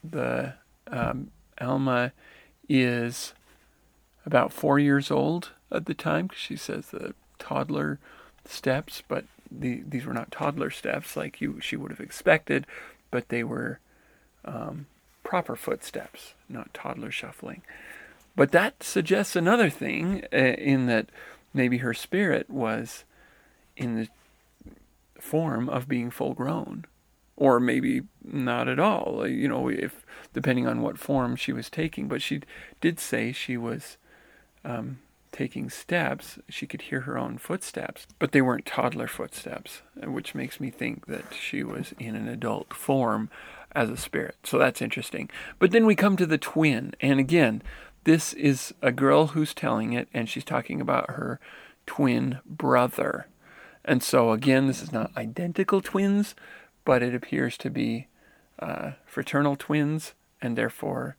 the 0.03 0.53
um, 0.87 1.31
Alma 1.59 2.13
is 2.69 3.33
about 4.25 4.53
four 4.53 4.79
years 4.79 5.09
old 5.11 5.51
at 5.71 5.85
the 5.85 5.93
time 5.93 6.29
she 6.35 6.55
says 6.55 6.87
the 6.87 7.13
toddler 7.39 7.99
steps, 8.45 9.03
but 9.07 9.25
the, 9.51 9.83
these 9.87 10.05
were 10.05 10.13
not 10.13 10.31
toddler 10.31 10.69
steps 10.69 11.15
like 11.15 11.41
you 11.41 11.59
she 11.61 11.75
would 11.75 11.91
have 11.91 11.99
expected, 11.99 12.65
but 13.11 13.29
they 13.29 13.43
were 13.43 13.79
um, 14.45 14.87
proper 15.23 15.55
footsteps, 15.55 16.33
not 16.49 16.73
toddler 16.73 17.11
shuffling. 17.11 17.61
But 18.35 18.51
that 18.51 18.81
suggests 18.81 19.35
another 19.35 19.69
thing 19.69 20.23
uh, 20.33 20.37
in 20.37 20.87
that 20.87 21.07
maybe 21.53 21.77
her 21.77 21.93
spirit 21.93 22.49
was 22.49 23.03
in 23.77 23.95
the 23.95 24.07
form 25.19 25.69
of 25.69 25.87
being 25.87 26.09
full 26.09 26.33
grown 26.33 26.85
or 27.35 27.59
maybe 27.59 28.01
not 28.23 28.67
at 28.67 28.77
all 28.79 29.25
you 29.27 29.47
know 29.47 29.69
if 29.69 30.05
depending 30.33 30.67
on 30.67 30.81
what 30.81 30.97
form 30.97 31.35
she 31.35 31.53
was 31.53 31.69
taking 31.69 32.07
but 32.07 32.21
she 32.21 32.41
did 32.81 32.99
say 32.99 33.31
she 33.31 33.55
was 33.55 33.97
um, 34.65 34.99
taking 35.33 35.69
steps 35.69 36.39
she 36.47 36.65
could 36.65 36.83
hear 36.83 37.01
her 37.01 37.17
own 37.17 37.37
footsteps 37.37 38.07
but 38.19 38.31
they 38.31 38.41
weren't 38.41 38.65
toddler 38.65 39.07
footsteps 39.07 39.81
which 40.03 40.33
makes 40.33 40.59
me 40.61 40.69
think 40.69 41.07
that 41.07 41.25
she 41.33 41.63
was 41.63 41.93
in 41.99 42.15
an 42.15 42.29
adult 42.29 42.73
form 42.73 43.29
as 43.73 43.89
a 43.89 43.97
spirit 43.97 44.35
so 44.43 44.57
that's 44.57 44.81
interesting 44.81 45.29
but 45.59 45.71
then 45.71 45.85
we 45.85 45.95
come 45.95 46.15
to 46.15 46.25
the 46.25 46.37
twin 46.37 46.93
and 47.01 47.19
again 47.19 47.61
this 48.03 48.33
is 48.33 48.73
a 48.81 48.91
girl 48.91 49.27
who's 49.27 49.53
telling 49.53 49.93
it, 49.93 50.09
and 50.13 50.27
she's 50.27 50.43
talking 50.43 50.81
about 50.81 51.11
her 51.11 51.39
twin 51.85 52.39
brother. 52.45 53.27
And 53.85 54.03
so, 54.03 54.31
again, 54.31 54.67
this 54.67 54.81
is 54.81 54.91
not 54.91 55.15
identical 55.15 55.81
twins, 55.81 56.35
but 56.85 57.01
it 57.01 57.15
appears 57.15 57.57
to 57.59 57.69
be 57.69 58.07
uh, 58.59 58.91
fraternal 59.05 59.55
twins, 59.55 60.13
and 60.41 60.57
therefore, 60.57 61.15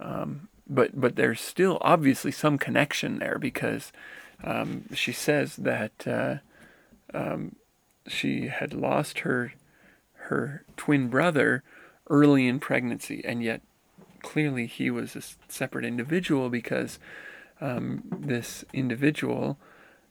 um, 0.00 0.48
but 0.68 1.00
but 1.00 1.16
there's 1.16 1.40
still 1.40 1.78
obviously 1.80 2.30
some 2.30 2.58
connection 2.58 3.18
there 3.18 3.38
because 3.38 3.92
um, 4.44 4.84
she 4.94 5.12
says 5.12 5.56
that 5.56 6.06
uh, 6.06 6.36
um, 7.14 7.56
she 8.06 8.48
had 8.48 8.74
lost 8.74 9.20
her 9.20 9.52
her 10.14 10.64
twin 10.76 11.08
brother 11.08 11.62
early 12.10 12.46
in 12.46 12.60
pregnancy, 12.60 13.22
and 13.24 13.42
yet 13.42 13.62
clearly 14.22 14.66
he 14.66 14.90
was 14.90 15.16
a 15.16 15.22
separate 15.50 15.84
individual 15.84 16.48
because 16.50 16.98
um, 17.60 18.02
this 18.10 18.64
individual 18.72 19.58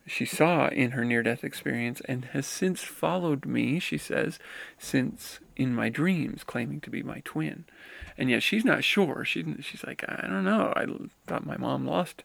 she 0.07 0.25
saw 0.25 0.69
in 0.69 0.91
her 0.91 1.03
near 1.03 1.21
death 1.21 1.43
experience 1.43 2.01
and 2.05 2.25
has 2.25 2.47
since 2.47 2.81
followed 2.81 3.45
me, 3.45 3.79
she 3.79 3.97
says, 3.97 4.39
since 4.77 5.39
in 5.55 5.75
my 5.75 5.89
dreams, 5.89 6.43
claiming 6.43 6.79
to 6.81 6.89
be 6.89 7.03
my 7.03 7.21
twin. 7.25 7.65
And 8.17 8.29
yet 8.29 8.41
she's 8.41 8.65
not 8.65 8.83
sure. 8.83 9.25
She, 9.25 9.43
she's 9.61 9.83
like, 9.83 10.03
I 10.07 10.27
don't 10.27 10.45
know. 10.45 10.73
I 10.75 10.85
thought 11.27 11.45
my 11.45 11.57
mom 11.57 11.85
lost 11.85 12.23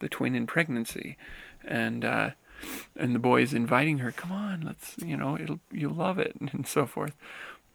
the 0.00 0.08
twin 0.08 0.34
in 0.34 0.46
pregnancy. 0.46 1.16
And, 1.64 2.04
uh, 2.04 2.30
and 2.96 3.14
the 3.14 3.18
boy 3.18 3.42
is 3.42 3.54
inviting 3.54 3.98
her, 3.98 4.12
come 4.12 4.30
on, 4.30 4.60
let's, 4.60 4.96
you 4.98 5.16
know, 5.16 5.38
it'll, 5.38 5.60
you'll 5.72 5.94
love 5.94 6.18
it, 6.18 6.36
and 6.52 6.66
so 6.66 6.86
forth. 6.86 7.16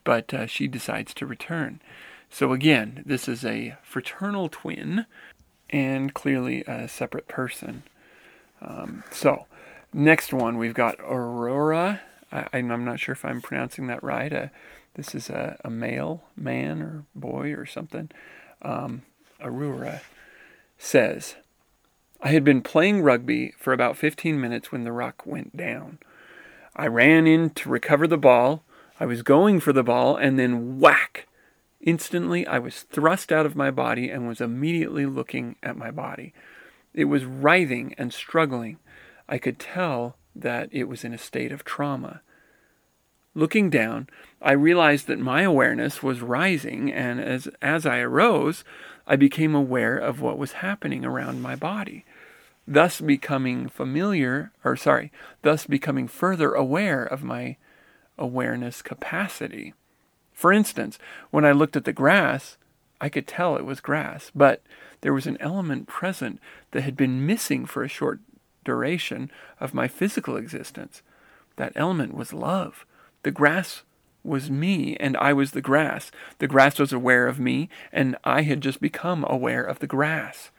But 0.03 0.33
uh, 0.33 0.45
she 0.45 0.67
decides 0.67 1.13
to 1.15 1.25
return. 1.25 1.81
So 2.29 2.53
again, 2.53 3.03
this 3.05 3.27
is 3.27 3.43
a 3.43 3.75
fraternal 3.81 4.49
twin 4.49 5.05
and 5.69 6.13
clearly 6.13 6.63
a 6.65 6.87
separate 6.87 7.27
person. 7.27 7.83
Um, 8.61 9.03
so, 9.11 9.45
next 9.93 10.33
one 10.33 10.57
we've 10.57 10.73
got 10.73 10.99
Aurora. 10.99 12.01
I, 12.31 12.47
am 12.53 12.85
not 12.85 12.99
sure 12.99 13.13
if 13.13 13.23
I'm 13.23 13.41
pronouncing 13.41 13.87
that 13.87 14.03
right. 14.03 14.33
Uh, 14.33 14.47
this 14.95 15.15
is 15.15 15.29
a, 15.29 15.59
a, 15.63 15.69
male, 15.69 16.23
man 16.35 16.81
or 16.81 17.05
boy 17.15 17.53
or 17.53 17.65
something. 17.65 18.09
Um, 18.61 19.03
Aurora 19.39 20.01
says, 20.77 21.35
I 22.21 22.29
had 22.29 22.43
been 22.43 22.61
playing 22.61 23.01
rugby 23.01 23.53
for 23.57 23.73
about 23.73 23.95
15 23.95 24.41
minutes 24.41 24.71
when 24.71 24.83
the 24.83 24.91
ruck 24.91 25.25
went 25.25 25.55
down. 25.55 25.99
I 26.75 26.87
ran 26.87 27.27
in 27.27 27.51
to 27.51 27.69
recover 27.69 28.07
the 28.07 28.17
ball. 28.17 28.63
I 28.99 29.05
was 29.05 29.21
going 29.21 29.59
for 29.59 29.71
the 29.71 29.83
ball, 29.83 30.15
and 30.15 30.37
then 30.39 30.79
whack! 30.79 31.27
Instantly, 31.79 32.45
I 32.47 32.57
was 32.57 32.81
thrust 32.81 33.31
out 33.31 33.45
of 33.45 33.55
my 33.55 33.69
body 33.69 34.09
and 34.09 34.27
was 34.27 34.41
immediately 34.41 35.05
looking 35.05 35.55
at 35.61 35.77
my 35.77 35.91
body. 35.91 36.33
It 36.97 37.05
was 37.05 37.25
writhing 37.25 37.93
and 37.99 38.11
struggling. 38.11 38.79
I 39.29 39.37
could 39.37 39.59
tell 39.59 40.17
that 40.35 40.67
it 40.71 40.85
was 40.85 41.03
in 41.03 41.13
a 41.13 41.19
state 41.19 41.51
of 41.51 41.63
trauma. 41.63 42.21
Looking 43.35 43.69
down, 43.69 44.09
I 44.41 44.53
realized 44.53 45.05
that 45.05 45.19
my 45.19 45.43
awareness 45.43 46.01
was 46.01 46.21
rising, 46.21 46.91
and 46.91 47.19
as, 47.21 47.47
as 47.61 47.85
I 47.85 47.99
arose, 47.99 48.63
I 49.05 49.15
became 49.15 49.53
aware 49.53 49.95
of 49.95 50.21
what 50.21 50.39
was 50.39 50.53
happening 50.53 51.05
around 51.05 51.39
my 51.39 51.55
body, 51.55 52.03
thus 52.67 52.99
becoming 52.99 53.69
familiar, 53.69 54.51
or 54.63 54.75
sorry, 54.75 55.11
thus 55.43 55.67
becoming 55.67 56.07
further 56.07 56.53
aware 56.53 57.03
of 57.03 57.23
my 57.23 57.57
awareness 58.17 58.81
capacity. 58.81 59.75
For 60.33 60.51
instance, 60.51 60.97
when 61.29 61.45
I 61.45 61.51
looked 61.51 61.75
at 61.75 61.85
the 61.85 61.93
grass, 61.93 62.56
I 62.99 63.09
could 63.09 63.27
tell 63.27 63.55
it 63.55 63.65
was 63.65 63.79
grass, 63.79 64.31
but 64.33 64.61
there 65.01 65.13
was 65.13 65.27
an 65.27 65.37
element 65.39 65.87
present 65.87 66.39
that 66.71 66.81
had 66.81 66.97
been 66.97 67.25
missing 67.25 67.65
for 67.65 67.83
a 67.83 67.89
short 67.89 68.19
duration 68.63 69.31
of 69.59 69.73
my 69.73 69.87
physical 69.87 70.35
existence. 70.35 71.01
That 71.57 71.73
element 71.75 72.13
was 72.13 72.33
love. 72.33 72.85
The 73.23 73.31
grass 73.31 73.83
was 74.23 74.51
me, 74.51 74.95
and 74.97 75.15
I 75.17 75.33
was 75.33 75.51
the 75.51 75.61
grass. 75.61 76.11
The 76.39 76.47
grass 76.47 76.79
was 76.79 76.91
aware 76.91 77.27
of 77.27 77.39
me, 77.39 77.69
and 77.91 78.17
I 78.23 78.41
had 78.41 78.61
just 78.61 78.81
become 78.81 79.25
aware 79.27 79.63
of 79.63 79.79
the 79.79 79.87
grass. 79.87 80.51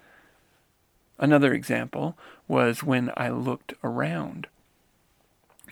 Another 1.18 1.52
example 1.52 2.16
was 2.46 2.82
when 2.82 3.10
I 3.16 3.30
looked 3.30 3.74
around. 3.82 4.46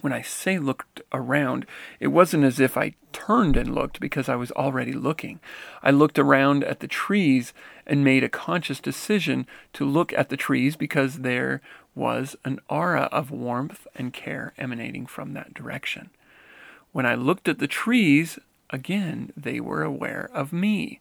When 0.01 0.13
I 0.13 0.23
say 0.23 0.59
looked 0.59 1.01
around, 1.13 1.67
it 2.01 2.09
wasn't 2.09 2.45
as 2.45 2.61
if 2.61 2.77
I 2.77 2.95
turned 3.13 3.57
and 3.57 3.75
looked 3.75 3.99
because 3.99 4.29
I 4.29 4.37
was 4.37 4.53
already 4.53 4.93
looking. 4.93 5.41
I 5.83 5.91
looked 5.91 6.19
around 6.19 6.65
at 6.65 6.81
the 6.81 6.89
trees 6.89 7.55
and 7.87 8.05
made 8.05 8.23
a 8.23 8.29
conscious 8.29 8.79
decision 8.79 9.47
to 9.73 9.85
look 9.85 10.13
at 10.13 10.29
the 10.29 10.37
trees 10.37 10.77
because 10.77 11.19
there 11.19 11.61
was 11.95 12.37
an 12.45 12.61
aura 12.69 13.09
of 13.11 13.31
warmth 13.31 13.87
and 13.95 14.13
care 14.13 14.53
emanating 14.59 15.07
from 15.07 15.33
that 15.33 15.55
direction. 15.55 16.11
When 16.93 17.07
I 17.07 17.15
looked 17.15 17.49
at 17.49 17.59
the 17.59 17.67
trees, 17.67 18.39
again, 18.71 19.33
they 19.37 19.61
were 19.61 19.83
aware 19.83 20.31
of 20.33 20.53
me. 20.53 21.01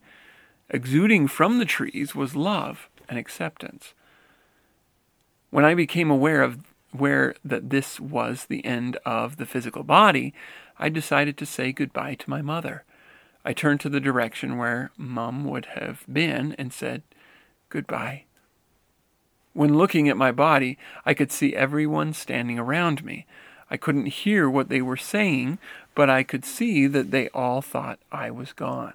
Exuding 0.69 1.27
from 1.27 1.59
the 1.59 1.65
trees 1.65 2.15
was 2.15 2.35
love 2.35 2.89
and 3.09 3.19
acceptance. 3.19 3.93
When 5.51 5.65
I 5.65 5.75
became 5.75 6.09
aware 6.09 6.41
of 6.41 6.59
where 6.99 7.35
that 7.43 7.69
this 7.69 7.99
was 7.99 8.45
the 8.45 8.65
end 8.65 8.97
of 9.05 9.37
the 9.37 9.45
physical 9.45 9.83
body, 9.83 10.33
I 10.77 10.89
decided 10.89 11.37
to 11.37 11.45
say 11.45 11.71
goodbye 11.71 12.15
to 12.15 12.29
my 12.29 12.41
mother. 12.41 12.83
I 13.43 13.53
turned 13.53 13.79
to 13.81 13.89
the 13.89 13.99
direction 13.99 14.57
where 14.57 14.91
Mum 14.97 15.45
would 15.45 15.67
have 15.77 16.03
been 16.11 16.53
and 16.57 16.73
said 16.73 17.03
goodbye. 17.69 18.23
When 19.53 19.77
looking 19.77 20.09
at 20.09 20.17
my 20.17 20.31
body, 20.31 20.77
I 21.05 21.13
could 21.13 21.31
see 21.31 21.55
everyone 21.55 22.13
standing 22.13 22.59
around 22.59 23.05
me. 23.05 23.25
I 23.69 23.77
couldn't 23.77 24.07
hear 24.07 24.49
what 24.49 24.69
they 24.69 24.81
were 24.81 24.97
saying, 24.97 25.59
but 25.93 26.09
I 26.09 26.23
could 26.23 26.43
see 26.43 26.87
that 26.87 27.11
they 27.11 27.29
all 27.29 27.61
thought 27.61 27.99
I 28.11 28.31
was 28.31 28.51
gone. 28.51 28.93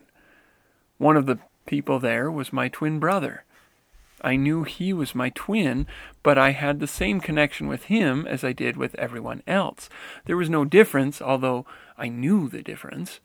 One 0.99 1.17
of 1.17 1.27
the 1.27 1.39
people 1.65 1.99
there 1.99 2.31
was 2.31 2.53
my 2.53 2.69
twin 2.69 2.99
brother. 2.99 3.45
I 4.23 4.37
knew 4.37 4.65
he 4.65 4.93
was 4.93 5.15
my 5.15 5.31
twin, 5.31 5.87
but 6.23 6.39
I 6.39 6.51
had 6.51 6.79
the 6.79 6.87
same 6.87 7.21
connection 7.21 7.69
with 7.69 7.85
him 7.85 8.27
as 8.27 8.45
I 8.45 8.53
did 8.53 8.77
with 8.77 8.95
everyone 8.97 9.43
else. 9.47 9.89
There 10.27 10.37
was 10.37 10.51
no 10.51 10.65
difference, 10.65 11.23
although 11.23 11.67
I 11.97 12.09
knew 12.09 12.49
the 12.49 12.63
difference. 12.63 13.21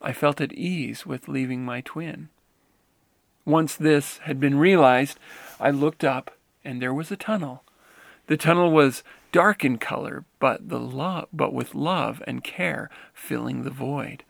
I 0.00 0.12
felt 0.12 0.40
at 0.40 0.52
ease 0.52 1.06
with 1.06 1.28
leaving 1.28 1.64
my 1.64 1.80
twin. 1.80 2.28
Once 3.44 3.74
this 3.74 4.18
had 4.18 4.38
been 4.38 4.58
realized, 4.58 5.18
I 5.58 5.70
looked 5.70 6.04
up 6.04 6.30
and 6.64 6.80
there 6.80 6.94
was 6.94 7.10
a 7.10 7.16
tunnel. 7.16 7.64
The 8.26 8.36
tunnel 8.36 8.70
was 8.70 9.02
dark 9.32 9.64
in 9.64 9.78
color, 9.78 10.24
but 10.38 10.68
the 10.68 10.78
love 10.78 11.28
but 11.32 11.52
with 11.52 11.74
love 11.74 12.22
and 12.26 12.44
care 12.44 12.88
filling 13.12 13.62
the 13.62 13.70
void. 13.70 14.22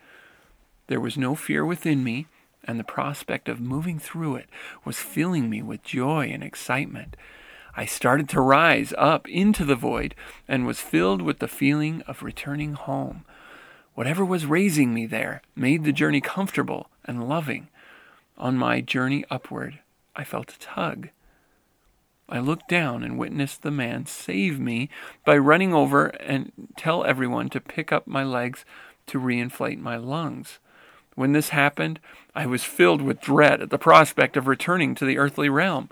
There 0.87 1.01
was 1.01 1.19
no 1.19 1.35
fear 1.35 1.65
within 1.65 2.03
me, 2.03 2.27
and 2.65 2.79
the 2.79 2.85
prospect 2.85 3.49
of 3.49 3.61
moving 3.61 3.99
through 3.99 4.37
it 4.37 4.49
was 4.85 4.99
filling 4.99 5.51
me 5.51 5.63
with 5.63 5.83
joy 5.83 6.27
and 6.27 6.43
excitement. 6.43 7.17
I 7.75 7.87
started 7.87 8.29
to 8.31 8.41
rise 8.41 8.93
up 8.99 9.29
into 9.29 9.65
the 9.65 9.77
void 9.77 10.15
and 10.47 10.67
was 10.67 10.81
filled 10.81 11.23
with 11.23 11.39
the 11.39 11.49
feeling 11.49 12.03
of 12.07 12.23
returning 12.23 12.75
home. 12.75 13.25
Whatever 13.95 14.25
was 14.25 14.47
raising 14.47 14.93
me 14.93 15.07
there 15.07 15.43
made 15.57 15.85
the 15.85 15.93
journey 15.93 16.21
comfortable 16.21 16.89
and 17.05 17.29
loving. 17.29 17.69
On 18.39 18.57
my 18.57 18.81
journey 18.81 19.25
upward, 19.31 19.81
I 20.15 20.25
felt 20.25 20.53
a 20.53 20.59
tug. 20.59 21.09
I 22.29 22.39
looked 22.39 22.69
down 22.69 23.03
and 23.03 23.19
witnessed 23.19 23.63
the 23.63 23.71
man 23.71 24.07
save 24.07 24.59
me 24.59 24.89
by 25.25 25.37
running 25.37 25.75
over 25.75 26.07
and 26.07 26.53
tell 26.77 27.05
everyone 27.05 27.51
to 27.51 27.61
pick 27.61 27.93
up 27.93 28.07
my 28.07 28.25
legs 28.25 28.65
to 29.07 29.21
reinflate 29.21 29.79
my 29.79 29.97
lungs. 29.97 30.59
When 31.15 31.33
this 31.33 31.51
happened, 31.51 32.01
I 32.35 32.47
was 32.47 32.65
filled 32.65 33.03
with 33.03 33.21
dread 33.21 33.61
at 33.61 33.71
the 33.71 33.79
prospect 33.79 34.37
of 34.37 34.47
returning 34.47 34.95
to 34.97 35.05
the 35.05 35.19
earthly 35.19 35.49
realm. 35.49 35.91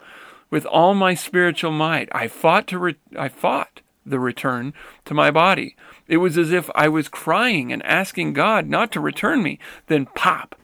With 0.49 0.66
all 0.66 0.94
my 0.94 1.14
spiritual 1.14 1.70
might, 1.70 2.09
I 2.12 2.28
fought 2.28 2.66
to 2.68 2.78
re- 2.78 2.97
I 3.16 3.28
fought 3.28 3.80
the 4.04 4.18
return 4.18 4.73
to 5.04 5.14
my 5.14 5.30
body. 5.30 5.76
It 6.09 6.16
was 6.16 6.37
as 6.38 6.50
if 6.50 6.70
I 6.75 6.88
was 6.88 7.09
crying 7.09 7.73
and 7.73 7.85
asking 7.85 8.32
God 8.32 8.66
not 8.66 8.90
to 8.92 9.00
return 9.00 9.42
me. 9.42 9.59
Then 9.87 10.06
pop, 10.06 10.56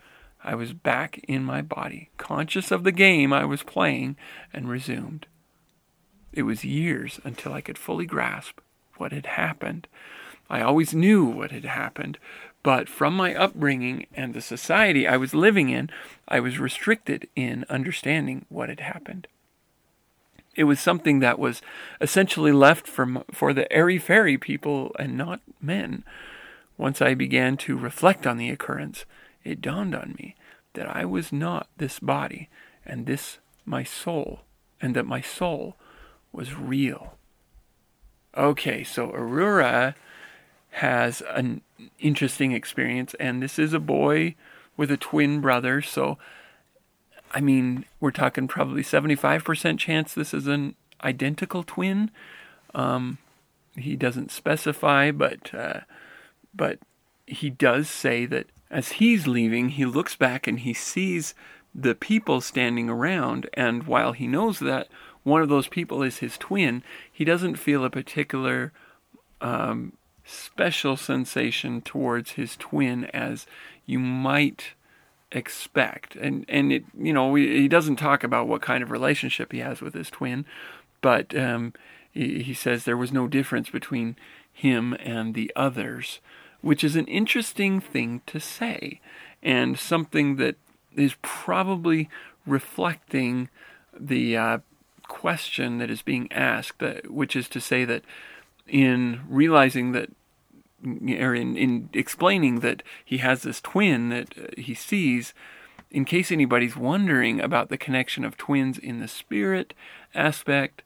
I 0.43 0.55
was 0.55 0.73
back 0.73 1.19
in 1.29 1.45
my 1.45 1.63
body, 1.63 2.11
conscious 2.17 2.71
of 2.71 2.85
the 2.85 2.93
game 2.93 3.33
I 3.33 3.45
was 3.45 3.63
playing, 3.63 4.17
and 4.53 4.69
resumed. 4.69 5.27
It 6.33 6.43
was 6.43 6.65
years 6.65 7.21
until 7.25 7.53
I 7.53 7.61
could 7.61 7.79
fully 7.79 8.07
grasp 8.07 8.61
what 8.97 9.13
had 9.13 9.27
happened. 9.27 9.87
I 10.49 10.61
always 10.61 10.95
knew 10.95 11.25
what 11.25 11.51
had 11.51 11.65
happened, 11.65 12.19
but 12.67 12.89
from 12.89 13.15
my 13.15 13.33
upbringing 13.33 14.09
and 14.13 14.35
the 14.35 14.41
society 14.41 15.07
I 15.07 15.17
was 15.17 15.33
living 15.33 15.69
in, 15.69 15.89
I 16.27 16.41
was 16.41 16.59
restricted 16.59 17.29
in 17.37 17.65
understanding 17.69 18.45
what 18.49 18.69
had 18.69 18.81
happened. 18.81 19.29
It 20.57 20.65
was 20.65 20.81
something 20.81 21.21
that 21.21 21.39
was 21.39 21.63
essentially 22.01 22.51
left 22.51 22.89
for, 22.89 23.23
for 23.31 23.53
the 23.53 23.73
airy 23.73 23.99
fairy 23.99 24.37
people 24.37 24.91
and 24.99 25.17
not 25.17 25.43
men. 25.61 26.03
Once 26.77 27.01
I 27.01 27.15
began 27.15 27.57
to 27.59 27.79
reflect 27.79 28.27
on 28.27 28.37
the 28.37 28.51
occurrence, 28.51 29.05
it 29.45 29.61
dawned 29.61 29.95
on 29.95 30.17
me 30.19 30.35
that 30.75 30.89
I 30.89 31.05
was 31.05 31.33
not 31.33 31.69
this 31.77 32.01
body 32.01 32.49
and 32.85 33.07
this 33.07 33.39
my 33.65 33.85
soul, 33.85 34.41
and 34.81 34.97
that 34.97 35.07
my 35.07 35.21
soul 35.21 35.77
was 36.33 36.57
real. 36.57 37.15
Okay, 38.37 38.83
so 38.83 39.13
Aurora 39.13 39.95
has 40.77 41.23
an 41.35 41.63
interesting 41.99 42.53
experience, 42.53 43.15
and 43.19 43.43
this 43.43 43.59
is 43.59 43.73
a 43.73 43.81
boy 43.81 44.35
with 44.77 44.91
a 44.91 44.97
twin 44.99 45.41
brother, 45.41 45.81
so 45.81 46.19
I 47.33 47.41
mean, 47.41 47.85
we're 47.99 48.11
talking 48.13 48.47
probably 48.47 48.83
75% 48.83 49.79
chance 49.79 50.15
this 50.15 50.33
is 50.33 50.47
an 50.47 50.75
identical 51.03 51.63
twin. 51.63 52.11
Um, 52.75 53.19
he 53.77 53.97
doesn't 53.97 54.31
specify, 54.31 55.11
but 55.11 55.55
uh, 55.55 55.81
but 56.55 56.79
he 57.27 57.51
does 57.51 57.89
say 57.89 58.27
that 58.27 58.47
as 58.71 58.93
he's 58.93 59.27
leaving, 59.27 59.71
he 59.71 59.85
looks 59.85 60.15
back 60.15 60.47
and 60.47 60.61
he 60.61 60.75
sees 60.75 61.35
the 61.75 61.95
people 61.95 62.41
standing 62.41 62.89
around, 62.89 63.49
and 63.55 63.87
while 63.87 64.13
he 64.13 64.27
knows 64.27 64.59
that 64.59 64.89
one 65.23 65.43
of 65.43 65.49
those 65.49 65.69
people 65.69 66.03
is 66.03 66.19
his 66.19 66.39
twin, 66.39 66.83
he 67.11 67.25
doesn't 67.25 67.57
feel 67.57 67.85
a 67.85 67.91
particular 67.91 68.73
um, 69.41 69.93
special 70.27 70.97
sensation 70.97 71.81
towards 71.81 72.33
his 72.33 72.57
twin 72.57 73.05
as 73.07 73.47
you 73.87 73.99
might 73.99 74.75
expect. 75.33 76.17
And 76.17 76.45
and 76.49 76.73
it 76.73 76.85
you 76.99 77.13
know 77.13 77.35
he 77.35 77.69
doesn't 77.69 77.97
talk 77.97 78.25
about 78.25 78.49
what 78.49 78.63
kind 78.63 78.83
of 78.83 78.91
relationship 78.91 79.53
he 79.53 79.59
has 79.59 79.81
with 79.81 79.95
his 79.95 80.11
twin, 80.11 80.45
but 81.01 81.37
um, 81.37 81.73
he, 82.13 82.43
he 82.43 82.55
says 82.55 82.85
there 82.85 82.97
was 82.97 83.13
no 83.13 83.27
difference 83.27 83.71
between 83.71 84.17
him 84.53 84.95
and 85.01 85.35
the 85.35 85.53
others, 85.55 86.21
which 86.61 86.83
is 86.83 86.97
an 86.97 87.07
interesting 87.07 87.81
thing 87.81 88.23
to 88.27 88.41
say, 88.41 89.01
and 89.43 89.79
something 89.79 90.37
that 90.37 90.57
is 90.97 91.15
probably 91.23 92.09
reflecting 92.47 93.49
the 93.99 94.37
uh, 94.37 94.59
question 95.09 95.79
that 95.79 95.91
is 95.91 96.03
being 96.03 96.31
asked, 96.33 96.83
which 97.09 97.37
is 97.37 97.49
to 97.49 97.61
say 97.61 97.85
that 97.85 98.03
in 98.69 99.21
realizing 99.29 99.93
that 99.93 100.11
or 100.85 101.35
in, 101.35 101.57
in 101.57 101.89
explaining 101.93 102.61
that 102.61 102.83
he 103.05 103.19
has 103.19 103.43
this 103.43 103.61
twin 103.61 104.11
that 104.11 104.35
uh, 104.39 104.47
he 104.57 104.75
sees, 104.75 105.35
in 105.91 106.05
case 106.05 106.31
anybody's 106.31 106.77
wondering 106.77 107.41
about 107.41 107.69
the 107.69 107.79
connection 107.79 108.25
of 108.25 108.37
twins 108.37 108.79
in 108.79 109.01
the 109.01 109.09
spirit 109.09 109.75
aspect, 110.15 110.83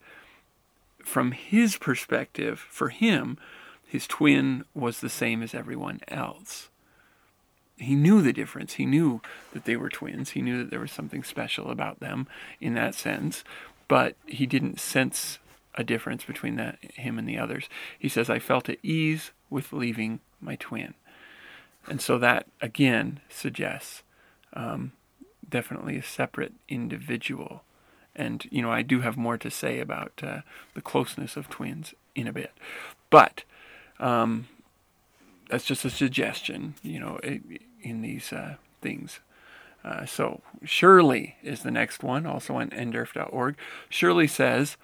from 1.02 1.32
his 1.32 1.76
perspective, 1.76 2.58
for 2.70 2.90
him, 2.90 3.36
his 3.86 4.06
twin 4.06 4.64
was 4.74 5.00
the 5.00 5.08
same 5.08 5.42
as 5.42 5.54
everyone 5.54 6.00
else. 6.08 6.68
He 7.76 7.94
knew 7.94 8.22
the 8.22 8.32
difference. 8.32 8.74
He 8.74 8.86
knew 8.86 9.20
that 9.52 9.64
they 9.64 9.76
were 9.76 9.88
twins. 9.88 10.30
He 10.30 10.42
knew 10.42 10.58
that 10.58 10.70
there 10.70 10.80
was 10.80 10.92
something 10.92 11.24
special 11.24 11.70
about 11.70 12.00
them 12.00 12.28
in 12.60 12.74
that 12.74 12.94
sense, 12.94 13.42
but 13.88 14.16
he 14.26 14.46
didn't 14.46 14.78
sense 14.78 15.38
a 15.74 15.84
difference 15.84 16.24
between 16.24 16.56
that 16.56 16.78
him 16.94 17.18
and 17.18 17.28
the 17.28 17.38
others. 17.38 17.68
He 17.98 18.08
says, 18.08 18.28
I 18.28 18.38
felt 18.38 18.68
at 18.68 18.78
ease 18.82 19.30
with 19.48 19.72
leaving 19.72 20.20
my 20.40 20.56
twin. 20.56 20.94
And 21.88 22.00
so 22.00 22.18
that 22.18 22.46
again 22.60 23.20
suggests 23.28 24.02
um, 24.52 24.92
definitely 25.48 25.96
a 25.96 26.02
separate 26.02 26.52
individual. 26.68 27.62
And, 28.14 28.46
you 28.50 28.62
know, 28.62 28.70
I 28.70 28.82
do 28.82 29.00
have 29.00 29.16
more 29.16 29.38
to 29.38 29.50
say 29.50 29.80
about 29.80 30.12
uh, 30.22 30.40
the 30.74 30.82
closeness 30.82 31.36
of 31.36 31.48
twins 31.48 31.94
in 32.14 32.26
a 32.26 32.32
bit. 32.32 32.52
But 33.08 33.44
um, 33.98 34.48
that's 35.48 35.64
just 35.64 35.84
a 35.84 35.90
suggestion, 35.90 36.74
you 36.82 37.00
know, 37.00 37.18
in 37.82 38.02
these 38.02 38.32
uh, 38.32 38.56
things. 38.80 39.20
Uh, 39.84 40.04
so 40.04 40.42
Shirley 40.64 41.36
is 41.42 41.62
the 41.62 41.70
next 41.70 42.02
one, 42.02 42.26
also 42.26 42.56
on 42.56 42.70
nderf.org. 42.70 43.56
Shirley 43.88 44.26
says, 44.26 44.76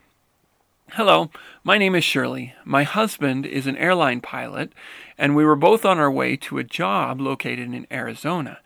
Hello, 0.93 1.31
my 1.65 1.79
name 1.79 1.97
is 1.97 2.05
Shirley. 2.05 2.55
My 2.65 2.85
husband 2.85 3.45
is 3.45 3.67
an 3.67 3.77
airline 3.77 4.21
pilot, 4.21 4.73
and 5.19 5.35
we 5.35 5.45
were 5.45 5.57
both 5.57 5.85
on 5.85 5.99
our 5.99 6.11
way 6.11 6.37
to 6.37 6.59
a 6.59 6.65
job 6.65 7.21
located 7.21 7.75
in 7.75 7.89
Arizona. 7.91 8.61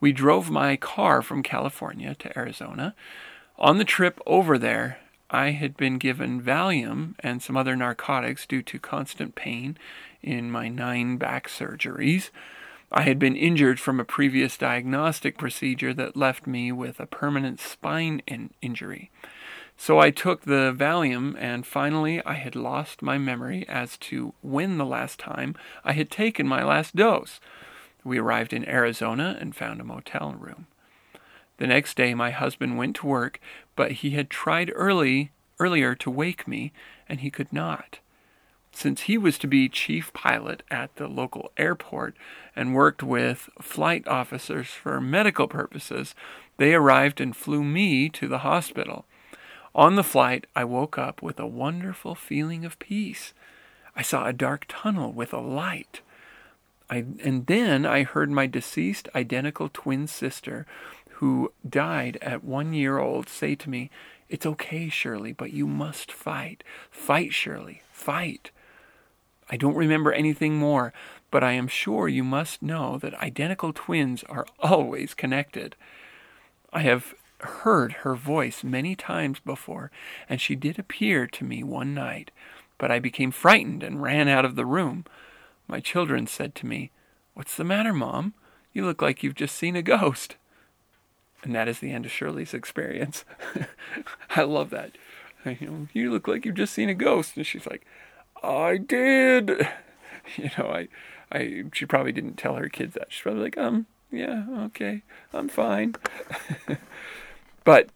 We 0.00 0.10
drove 0.10 0.50
my 0.50 0.74
car 0.74 1.22
from 1.22 1.44
California 1.44 2.16
to 2.16 2.36
Arizona. 2.36 2.96
On 3.56 3.78
the 3.78 3.84
trip 3.84 4.20
over 4.26 4.58
there, 4.58 4.98
I 5.30 5.52
had 5.52 5.76
been 5.76 5.98
given 5.98 6.42
Valium 6.42 7.14
and 7.20 7.40
some 7.40 7.56
other 7.56 7.76
narcotics 7.76 8.46
due 8.46 8.62
to 8.62 8.80
constant 8.80 9.36
pain 9.36 9.78
in 10.22 10.50
my 10.50 10.68
nine 10.68 11.18
back 11.18 11.48
surgeries. 11.48 12.30
I 12.90 13.02
had 13.02 13.20
been 13.20 13.36
injured 13.36 13.78
from 13.78 14.00
a 14.00 14.04
previous 14.04 14.58
diagnostic 14.58 15.38
procedure 15.38 15.94
that 15.94 16.16
left 16.16 16.48
me 16.48 16.72
with 16.72 16.98
a 16.98 17.06
permanent 17.06 17.60
spine 17.60 18.22
in- 18.26 18.50
injury. 18.60 19.12
So 19.82 19.98
I 19.98 20.10
took 20.10 20.42
the 20.42 20.74
Valium, 20.76 21.34
and 21.38 21.66
finally 21.66 22.22
I 22.26 22.34
had 22.34 22.54
lost 22.54 23.00
my 23.00 23.16
memory 23.16 23.64
as 23.66 23.96
to 24.08 24.34
when 24.42 24.76
the 24.76 24.84
last 24.84 25.18
time 25.18 25.54
I 25.82 25.94
had 25.94 26.10
taken 26.10 26.46
my 26.46 26.62
last 26.62 26.94
dose. 26.94 27.40
We 28.04 28.18
arrived 28.18 28.52
in 28.52 28.68
Arizona 28.68 29.38
and 29.40 29.56
found 29.56 29.80
a 29.80 29.84
motel 29.84 30.34
room. 30.38 30.66
The 31.56 31.66
next 31.66 31.96
day 31.96 32.12
my 32.12 32.30
husband 32.30 32.76
went 32.76 32.94
to 32.96 33.06
work, 33.06 33.40
but 33.74 33.92
he 33.92 34.10
had 34.10 34.28
tried 34.28 34.70
early 34.74 35.30
earlier 35.58 35.94
to 35.94 36.10
wake 36.10 36.46
me, 36.46 36.72
and 37.08 37.20
he 37.20 37.30
could 37.30 37.50
not. 37.50 38.00
since 38.72 39.02
he 39.02 39.18
was 39.18 39.38
to 39.38 39.46
be 39.46 39.68
chief 39.68 40.12
pilot 40.12 40.62
at 40.70 40.94
the 40.96 41.08
local 41.08 41.52
airport 41.56 42.16
and 42.54 42.74
worked 42.74 43.02
with 43.02 43.48
flight 43.60 44.06
officers 44.06 44.68
for 44.68 45.00
medical 45.00 45.48
purposes, 45.48 46.14
they 46.56 46.74
arrived 46.74 47.20
and 47.20 47.36
flew 47.36 47.64
me 47.64 48.08
to 48.08 48.28
the 48.28 48.38
hospital. 48.38 49.04
On 49.74 49.94
the 49.94 50.04
flight, 50.04 50.46
I 50.56 50.64
woke 50.64 50.98
up 50.98 51.22
with 51.22 51.38
a 51.38 51.46
wonderful 51.46 52.14
feeling 52.14 52.64
of 52.64 52.78
peace. 52.78 53.32
I 53.94 54.02
saw 54.02 54.26
a 54.26 54.32
dark 54.32 54.64
tunnel 54.68 55.12
with 55.12 55.32
a 55.32 55.40
light. 55.40 56.00
I, 56.88 57.04
and 57.22 57.46
then 57.46 57.86
I 57.86 58.02
heard 58.02 58.30
my 58.30 58.46
deceased 58.46 59.08
identical 59.14 59.68
twin 59.72 60.08
sister, 60.08 60.66
who 61.20 61.52
died 61.68 62.18
at 62.20 62.42
one 62.42 62.72
year 62.72 62.98
old, 62.98 63.28
say 63.28 63.54
to 63.54 63.70
me, 63.70 63.90
It's 64.28 64.46
okay, 64.46 64.88
Shirley, 64.88 65.32
but 65.32 65.52
you 65.52 65.66
must 65.66 66.10
fight. 66.10 66.64
Fight, 66.90 67.32
Shirley, 67.32 67.82
fight. 67.92 68.50
I 69.48 69.56
don't 69.56 69.76
remember 69.76 70.12
anything 70.12 70.56
more, 70.56 70.92
but 71.30 71.44
I 71.44 71.52
am 71.52 71.68
sure 71.68 72.08
you 72.08 72.24
must 72.24 72.62
know 72.62 72.98
that 72.98 73.14
identical 73.14 73.72
twins 73.72 74.24
are 74.24 74.46
always 74.60 75.14
connected. 75.14 75.76
I 76.72 76.80
have 76.80 77.14
heard 77.42 77.92
her 77.92 78.14
voice 78.14 78.64
many 78.64 78.94
times 78.94 79.40
before, 79.40 79.90
and 80.28 80.40
she 80.40 80.54
did 80.54 80.78
appear 80.78 81.26
to 81.26 81.44
me 81.44 81.62
one 81.62 81.94
night, 81.94 82.30
but 82.78 82.90
I 82.90 82.98
became 82.98 83.30
frightened 83.30 83.82
and 83.82 84.02
ran 84.02 84.28
out 84.28 84.44
of 84.44 84.56
the 84.56 84.66
room. 84.66 85.04
My 85.66 85.80
children 85.80 86.26
said 86.26 86.54
to 86.56 86.66
me, 86.66 86.90
What's 87.34 87.56
the 87.56 87.64
matter, 87.64 87.92
Mom? 87.92 88.34
You 88.72 88.84
look 88.84 89.00
like 89.02 89.22
you've 89.22 89.34
just 89.34 89.56
seen 89.56 89.76
a 89.76 89.82
ghost. 89.82 90.36
And 91.42 91.54
that 91.54 91.68
is 91.68 91.78
the 91.78 91.92
end 91.92 92.04
of 92.04 92.12
Shirley's 92.12 92.52
experience. 92.54 93.24
I 94.30 94.42
love 94.42 94.70
that. 94.70 94.92
You 95.44 96.10
look 96.10 96.28
like 96.28 96.44
you've 96.44 96.54
just 96.54 96.74
seen 96.74 96.90
a 96.90 96.94
ghost. 96.94 97.36
And 97.36 97.46
she's 97.46 97.66
like, 97.66 97.86
I 98.42 98.76
did. 98.76 99.68
You 100.36 100.50
know, 100.56 100.66
I, 100.66 100.88
I, 101.32 101.64
she 101.72 101.86
probably 101.86 102.12
didn't 102.12 102.36
tell 102.36 102.54
her 102.54 102.68
kids 102.68 102.94
that. 102.94 103.06
She's 103.08 103.22
probably 103.22 103.42
like, 103.42 103.58
um, 103.58 103.86
yeah, 104.12 104.44
okay, 104.66 105.02
I'm 105.32 105.48
fine. 105.48 105.96
but 107.64 107.88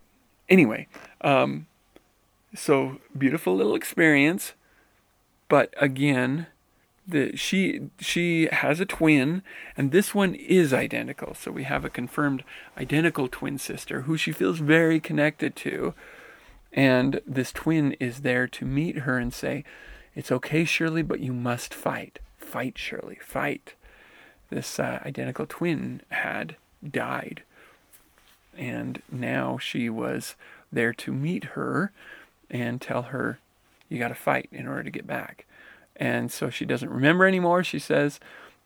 anyway, 0.49 0.87
um, 1.21 1.67
so 2.55 2.99
beautiful 3.17 3.57
little 3.57 3.75
experience. 3.75 4.55
But 5.49 5.75
again, 5.77 6.47
the 7.07 7.37
she 7.37 7.91
she 8.01 8.49
has 8.51 8.81
a 8.81 8.87
twin, 8.87 9.43
and 9.77 9.91
this 9.91 10.15
one 10.15 10.35
is 10.35 10.73
identical. 10.73 11.35
So 11.35 11.51
we 11.51 11.65
have 11.65 11.85
a 11.85 11.91
confirmed 11.91 12.45
identical 12.79 13.29
twin 13.29 13.59
sister 13.59 14.03
who 14.03 14.17
she 14.17 14.33
feels 14.33 14.59
very 14.59 15.01
connected 15.01 15.55
to, 15.57 15.95
and 16.73 17.21
this 17.27 17.53
twin 17.53 17.93
is 17.95 18.21
there 18.21 18.47
to 18.49 18.65
meet 18.65 18.99
her 18.99 19.19
and 19.19 19.33
say, 19.33 19.65
it's 20.15 20.33
okay, 20.33 20.65
Shirley, 20.65 21.03
but 21.03 21.21
you 21.21 21.33
must 21.33 21.75
fight. 21.75 22.21
Fight, 22.39 22.79
Shirley, 22.79 23.19
fight. 23.21 23.75
This 24.51 24.79
uh, 24.79 25.01
identical 25.05 25.47
twin 25.47 26.03
had 26.11 26.57
died. 26.89 27.43
And 28.57 29.03
now 29.11 29.59
she 29.59 29.89
was 29.91 30.35
there 30.73 30.93
to 30.95 31.13
meet 31.13 31.45
her 31.45 31.93
and 32.51 32.81
tell 32.81 33.03
her, 33.03 33.39
you 33.89 33.99
got 33.99 34.09
to 34.09 34.15
fight 34.15 34.49
in 34.53 34.67
order 34.67 34.85
to 34.85 34.91
get 34.91 35.07
back. 35.07 35.47
And 35.97 36.31
so 36.31 36.51
she 36.51 36.65
doesn't 36.65 36.91
remember 36.91 37.27
anymore, 37.27 37.63
she 37.63 37.79
says, 37.79 38.19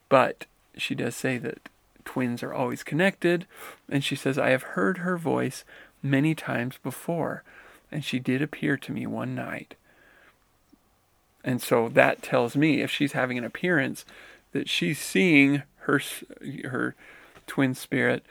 but 0.08 0.46
she 0.76 0.94
does 0.94 1.14
say 1.14 1.38
that 1.38 1.68
twins 2.04 2.42
are 2.42 2.54
always 2.54 2.82
connected. 2.82 3.46
And 3.88 4.02
she 4.02 4.16
says, 4.16 4.38
I 4.38 4.50
have 4.50 4.62
heard 4.62 4.98
her 4.98 5.18
voice 5.18 5.64
many 6.02 6.34
times 6.34 6.78
before, 6.82 7.42
and 7.90 8.04
she 8.04 8.18
did 8.18 8.40
appear 8.40 8.76
to 8.76 8.92
me 8.92 9.06
one 9.06 9.34
night. 9.34 9.74
And 11.44 11.60
so 11.62 11.88
that 11.90 12.22
tells 12.22 12.56
me 12.56 12.80
if 12.80 12.90
she's 12.90 13.12
having 13.12 13.38
an 13.38 13.44
appearance 13.44 14.04
that 14.52 14.68
she's 14.68 14.98
seeing 14.98 15.62
her 15.80 16.00
her 16.64 16.94
twin 17.46 17.74
spirit. 17.74 18.24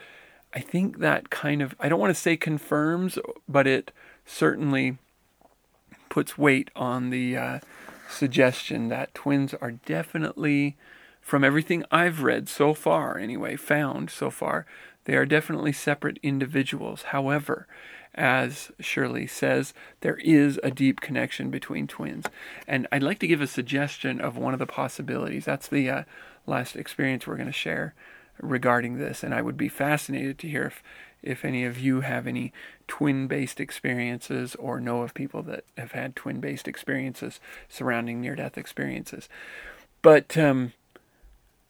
I 0.54 0.60
think 0.60 0.98
that 0.98 1.30
kind 1.30 1.62
of 1.62 1.74
I 1.78 1.88
don't 1.88 2.00
want 2.00 2.14
to 2.14 2.20
say 2.20 2.36
confirms, 2.36 3.18
but 3.48 3.66
it 3.66 3.92
certainly 4.24 4.98
puts 6.08 6.38
weight 6.38 6.70
on 6.74 7.10
the 7.10 7.36
uh, 7.36 7.58
suggestion 8.08 8.88
that 8.88 9.14
twins 9.14 9.54
are 9.54 9.72
definitely, 9.72 10.76
from 11.20 11.44
everything 11.44 11.84
I've 11.90 12.22
read 12.22 12.48
so 12.48 12.74
far, 12.74 13.18
anyway, 13.18 13.56
found 13.56 14.10
so 14.10 14.30
far, 14.30 14.66
they 15.04 15.16
are 15.16 15.26
definitely 15.26 15.72
separate 15.72 16.18
individuals. 16.22 17.02
However, 17.02 17.66
as 18.14 18.72
Shirley 18.80 19.26
says, 19.26 19.74
there 20.00 20.16
is 20.16 20.58
a 20.62 20.70
deep 20.70 21.00
connection 21.00 21.50
between 21.50 21.86
twins. 21.86 22.26
And 22.66 22.86
I'd 22.90 23.02
like 23.02 23.18
to 23.20 23.28
give 23.28 23.40
a 23.40 23.46
suggestion 23.46 24.20
of 24.20 24.36
one 24.36 24.52
of 24.52 24.58
the 24.58 24.66
possibilities. 24.66 25.44
That's 25.44 25.68
the 25.68 25.88
uh, 25.88 26.02
last 26.46 26.74
experience 26.74 27.26
we're 27.26 27.36
going 27.36 27.46
to 27.46 27.52
share 27.52 27.94
regarding 28.40 28.98
this. 28.98 29.22
And 29.22 29.34
I 29.34 29.42
would 29.42 29.56
be 29.56 29.68
fascinated 29.68 30.38
to 30.38 30.48
hear 30.48 30.64
if, 30.64 30.82
if 31.22 31.44
any 31.44 31.64
of 31.64 31.78
you 31.78 32.00
have 32.00 32.26
any 32.26 32.52
twin 32.86 33.26
based 33.26 33.60
experiences 33.60 34.54
or 34.56 34.80
know 34.80 35.02
of 35.02 35.14
people 35.14 35.42
that 35.44 35.64
have 35.76 35.92
had 35.92 36.16
twin 36.16 36.40
based 36.40 36.68
experiences 36.68 37.40
surrounding 37.68 38.20
near 38.20 38.36
death 38.36 38.56
experiences. 38.58 39.28
But 40.02 40.36
um, 40.36 40.72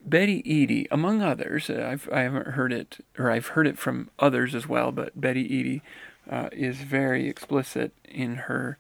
Betty 0.04 0.42
Eadie, 0.42 0.86
among 0.90 1.22
others, 1.22 1.70
uh, 1.70 1.88
I've, 1.90 2.08
I 2.12 2.20
haven't 2.20 2.48
heard 2.48 2.72
it, 2.72 3.04
or 3.18 3.30
I've 3.30 3.48
heard 3.48 3.66
it 3.66 3.78
from 3.78 4.10
others 4.18 4.54
as 4.54 4.68
well, 4.68 4.92
but 4.92 5.20
Betty 5.20 5.46
Eadie 5.48 5.82
uh, 6.30 6.48
is 6.52 6.78
very 6.78 7.28
explicit 7.28 7.92
in 8.04 8.36
her 8.36 8.78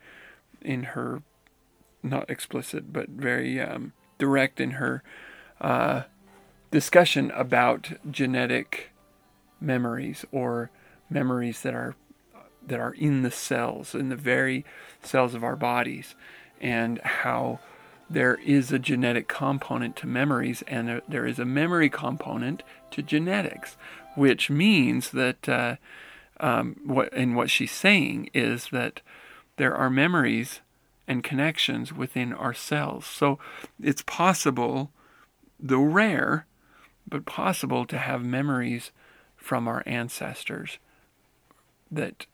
in 0.60 0.82
her 0.82 1.22
not 2.02 2.28
explicit 2.28 2.92
but 2.92 3.08
very 3.08 3.60
um, 3.60 3.92
direct 4.18 4.60
in 4.60 4.72
her 4.72 5.02
uh, 5.60 6.02
discussion 6.70 7.30
about 7.32 7.92
genetic 8.10 8.90
memories 9.60 10.24
or 10.30 10.70
memories 11.10 11.62
that 11.62 11.74
are 11.74 11.94
that 12.66 12.78
are 12.78 12.92
in 12.92 13.22
the 13.22 13.30
cells 13.30 13.94
in 13.94 14.10
the 14.10 14.16
very 14.16 14.64
cells 15.02 15.34
of 15.34 15.42
our 15.42 15.56
bodies 15.56 16.14
and 16.60 17.00
how 17.00 17.58
there 18.10 18.36
is 18.44 18.70
a 18.70 18.78
genetic 18.78 19.26
component 19.26 19.96
to 19.96 20.06
memories 20.06 20.62
and 20.68 21.00
there 21.08 21.26
is 21.26 21.38
a 21.38 21.44
memory 21.44 21.88
component 21.88 22.62
to 22.90 23.02
genetics 23.02 23.76
which 24.14 24.50
means 24.50 25.10
that 25.10 25.48
uh, 25.48 25.76
um, 26.40 26.76
what 26.84 27.12
and 27.12 27.34
what 27.34 27.50
she's 27.50 27.72
saying 27.72 28.28
is 28.34 28.68
that 28.70 29.00
there 29.56 29.74
are 29.74 29.90
memories 29.90 30.60
and 31.06 31.24
connections 31.24 31.92
within 31.92 32.32
ourselves. 32.32 33.06
So 33.06 33.38
it's 33.82 34.02
possible, 34.02 34.92
though 35.58 35.82
rare, 35.82 36.46
but 37.08 37.26
possible 37.26 37.86
to 37.86 37.98
have 37.98 38.22
memories 38.22 38.90
from 39.36 39.66
our 39.68 39.82
ancestors 39.86 40.78
that 41.90 42.26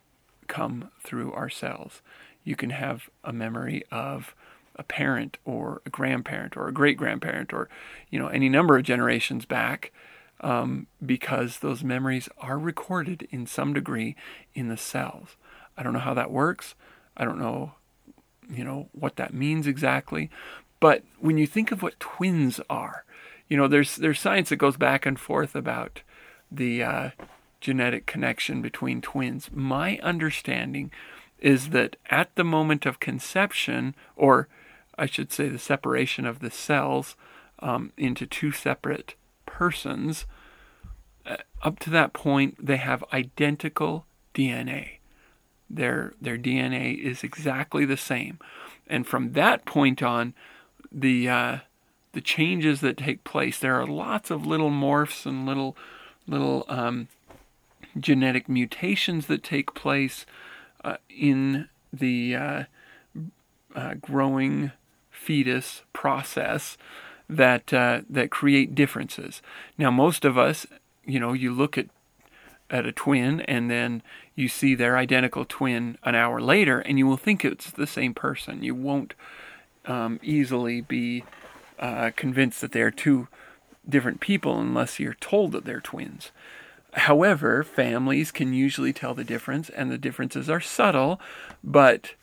come 0.46 0.90
through 1.02 1.32
ourselves. 1.32 2.02
You 2.44 2.56
can 2.56 2.70
have 2.70 3.08
a 3.22 3.32
memory 3.32 3.84
of 3.90 4.34
a 4.76 4.82
parent 4.82 5.38
or 5.44 5.80
a 5.87 5.90
grandparent 5.90 6.56
or 6.56 6.68
a 6.68 6.72
great 6.72 6.96
grandparent 6.96 7.52
or 7.52 7.68
you 8.10 8.18
know 8.18 8.26
any 8.28 8.48
number 8.48 8.76
of 8.76 8.82
generations 8.82 9.44
back 9.44 9.92
um, 10.40 10.87
because 11.04 11.58
those 11.58 11.84
memories 11.84 12.28
are 12.38 12.58
recorded 12.58 13.26
in 13.30 13.46
some 13.46 13.72
degree 13.72 14.16
in 14.54 14.68
the 14.68 14.76
cells. 14.76 15.37
I 15.76 15.82
don't 15.82 15.92
know 15.92 16.00
how 16.00 16.14
that 16.14 16.30
works. 16.30 16.74
I 17.16 17.24
don't 17.24 17.38
know, 17.38 17.74
you 18.50 18.64
know, 18.64 18.88
what 18.92 19.16
that 19.16 19.32
means 19.32 19.66
exactly. 19.66 20.30
But 20.80 21.02
when 21.18 21.38
you 21.38 21.46
think 21.46 21.72
of 21.72 21.82
what 21.82 21.98
twins 22.00 22.60
are, 22.68 23.04
you 23.48 23.57
know, 23.57 23.68
there's 23.68 23.96
there's 23.96 24.20
science 24.20 24.48
that 24.48 24.57
goes 24.57 24.76
back 24.76 25.07
and 25.07 25.18
forth 25.18 25.54
about 25.54 26.02
the 26.50 26.83
uh, 26.83 27.11
genetic 27.61 28.07
connection 28.07 28.62
between 28.62 29.00
twins. 29.00 29.50
My 29.52 29.98
understanding 30.02 30.90
is 31.38 31.70
that 31.70 31.96
at 32.11 32.35
the 32.37 32.44
moment 32.44 32.87
of 32.87 33.00
conception, 33.00 33.94
or 34.16 34.48
I 34.96 35.07
should 35.07 35.33
say, 35.33 35.48
the 35.48 35.59
separation 35.59 36.24
of 36.26 36.40
the 36.40 36.50
cells 36.50 37.16
um, 37.59 37.92
into 37.96 38.26
two 38.26 38.52
separate 38.52 39.14
persons, 39.46 40.26
uh, 41.26 41.37
up 41.62 41.78
to 41.80 41.90
that 41.90 42.12
point, 42.12 42.64
they 42.64 42.76
have 42.76 43.04
identical 43.12 44.07
DNA. 44.35 44.98
Their, 45.68 46.14
their 46.20 46.38
DNA 46.38 46.98
is 46.98 47.24
exactly 47.24 47.85
the 47.85 47.96
same. 47.96 48.38
And 48.87 49.07
from 49.07 49.33
that 49.33 49.64
point 49.64 50.02
on, 50.02 50.35
the, 50.92 51.28
uh, 51.28 51.59
the 52.14 52.20
changes 52.20 52.81
that 52.81 52.96
take 52.96 53.24
place, 53.24 53.59
there 53.59 53.79
are 53.79 53.87
lots 53.87 54.31
of 54.31 54.46
little 54.46 54.70
morphs 54.70 55.27
and 55.27 55.46
little, 55.46 55.77
little 56.27 56.64
um, 56.68 57.09
genetic 57.98 58.48
mutations 58.48 59.27
that 59.27 59.42
take 59.42 59.74
place 59.74 60.24
uh, 60.85 60.96
in 61.09 61.68
the 61.92 62.35
uh, 62.35 62.64
uh, 63.74 63.94
growing 64.00 64.72
fetus 65.11 65.83
process 65.92 66.77
that 67.29 67.72
uh, 67.72 68.03
that 68.09 68.31
create 68.31 68.74
differences. 68.74 69.40
Now, 69.79 69.90
most 69.90 70.24
of 70.24 70.37
us, 70.37 70.66
you 71.07 71.18
know, 71.18 71.33
you 71.33 71.53
look 71.53 71.79
at 71.79 71.87
at 72.70 72.87
a 72.87 72.92
twin 72.92 73.40
and 73.42 73.70
then 73.70 74.03
you 74.35 74.48
see 74.48 74.74
their 74.74 74.96
identical 74.96 75.44
twin 75.44 75.96
an 76.03 76.14
hour 76.14 76.40
later, 76.40 76.81
and 76.81 76.98
you 76.98 77.07
will 77.07 77.16
think 77.16 77.44
it's 77.44 77.70
the 77.70 77.87
same 77.87 78.14
person. 78.14 78.62
You 78.62 78.74
won't 78.74 79.14
um, 79.87 80.18
easily 80.22 80.81
be 80.81 81.24
uh, 81.78 82.10
convinced 82.16 82.60
that 82.60 82.72
they 82.72 82.82
are 82.82 82.90
two 82.90 83.28
different 83.88 84.20
people 84.20 84.60
unless 84.60 84.98
you're 84.98 85.14
told 85.14 85.52
that 85.52 85.64
they're 85.64 85.80
twins. 85.80 86.30
However, 86.94 87.64
families 87.64 88.30
can 88.30 88.52
usually 88.52 88.92
tell 88.92 89.14
the 89.14 89.24
difference, 89.24 89.68
and 89.68 89.90
the 89.90 89.98
differences 89.98 90.48
are 90.48 90.60
subtle, 90.60 91.20
but 91.62 92.14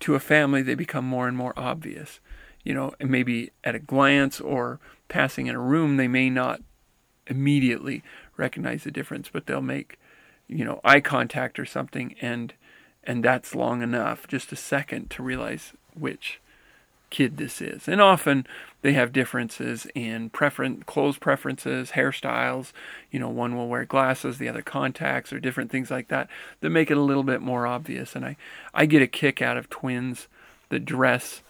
to 0.00 0.14
a 0.14 0.20
family 0.20 0.62
they 0.62 0.74
become 0.74 1.04
more 1.04 1.26
and 1.26 1.36
more 1.36 1.52
obvious. 1.56 2.20
You 2.64 2.74
know, 2.74 2.92
maybe 3.00 3.50
at 3.64 3.74
a 3.74 3.80
glance 3.80 4.40
or 4.40 4.78
passing 5.08 5.46
in 5.46 5.54
a 5.54 5.60
room, 5.60 5.96
they 5.96 6.08
may 6.08 6.30
not 6.30 6.60
immediately 7.26 8.02
recognize 8.36 8.84
the 8.84 8.90
difference, 8.90 9.28
but 9.32 9.46
they'll 9.46 9.60
make, 9.60 9.98
you 10.46 10.64
know, 10.64 10.80
eye 10.84 11.00
contact 11.00 11.58
or 11.58 11.64
something, 11.64 12.14
and 12.20 12.54
and 13.02 13.24
that's 13.24 13.54
long 13.54 13.82
enough, 13.82 14.28
just 14.28 14.52
a 14.52 14.56
second, 14.56 15.10
to 15.10 15.22
realize 15.22 15.72
which 15.94 16.38
kid 17.10 17.36
this 17.36 17.60
is. 17.60 17.88
And 17.88 18.00
often 18.00 18.46
they 18.82 18.92
have 18.94 19.12
differences 19.12 19.86
in 19.94 20.30
preference, 20.30 20.84
clothes 20.86 21.18
preferences, 21.18 21.92
hairstyles. 21.92 22.72
You 23.10 23.20
know, 23.20 23.28
one 23.28 23.56
will 23.56 23.68
wear 23.68 23.84
glasses, 23.84 24.38
the 24.38 24.48
other 24.48 24.62
contacts, 24.62 25.32
or 25.32 25.40
different 25.40 25.70
things 25.70 25.90
like 25.90 26.08
that 26.08 26.28
that 26.60 26.70
make 26.70 26.90
it 26.90 26.96
a 26.96 27.02
little 27.02 27.22
bit 27.22 27.42
more 27.42 27.66
obvious. 27.66 28.16
And 28.16 28.24
I, 28.24 28.36
I 28.72 28.86
get 28.86 29.02
a 29.02 29.06
kick 29.06 29.42
out 29.42 29.56
of 29.56 29.68
twins 29.68 30.28
that 30.70 30.84
dress 30.84 31.42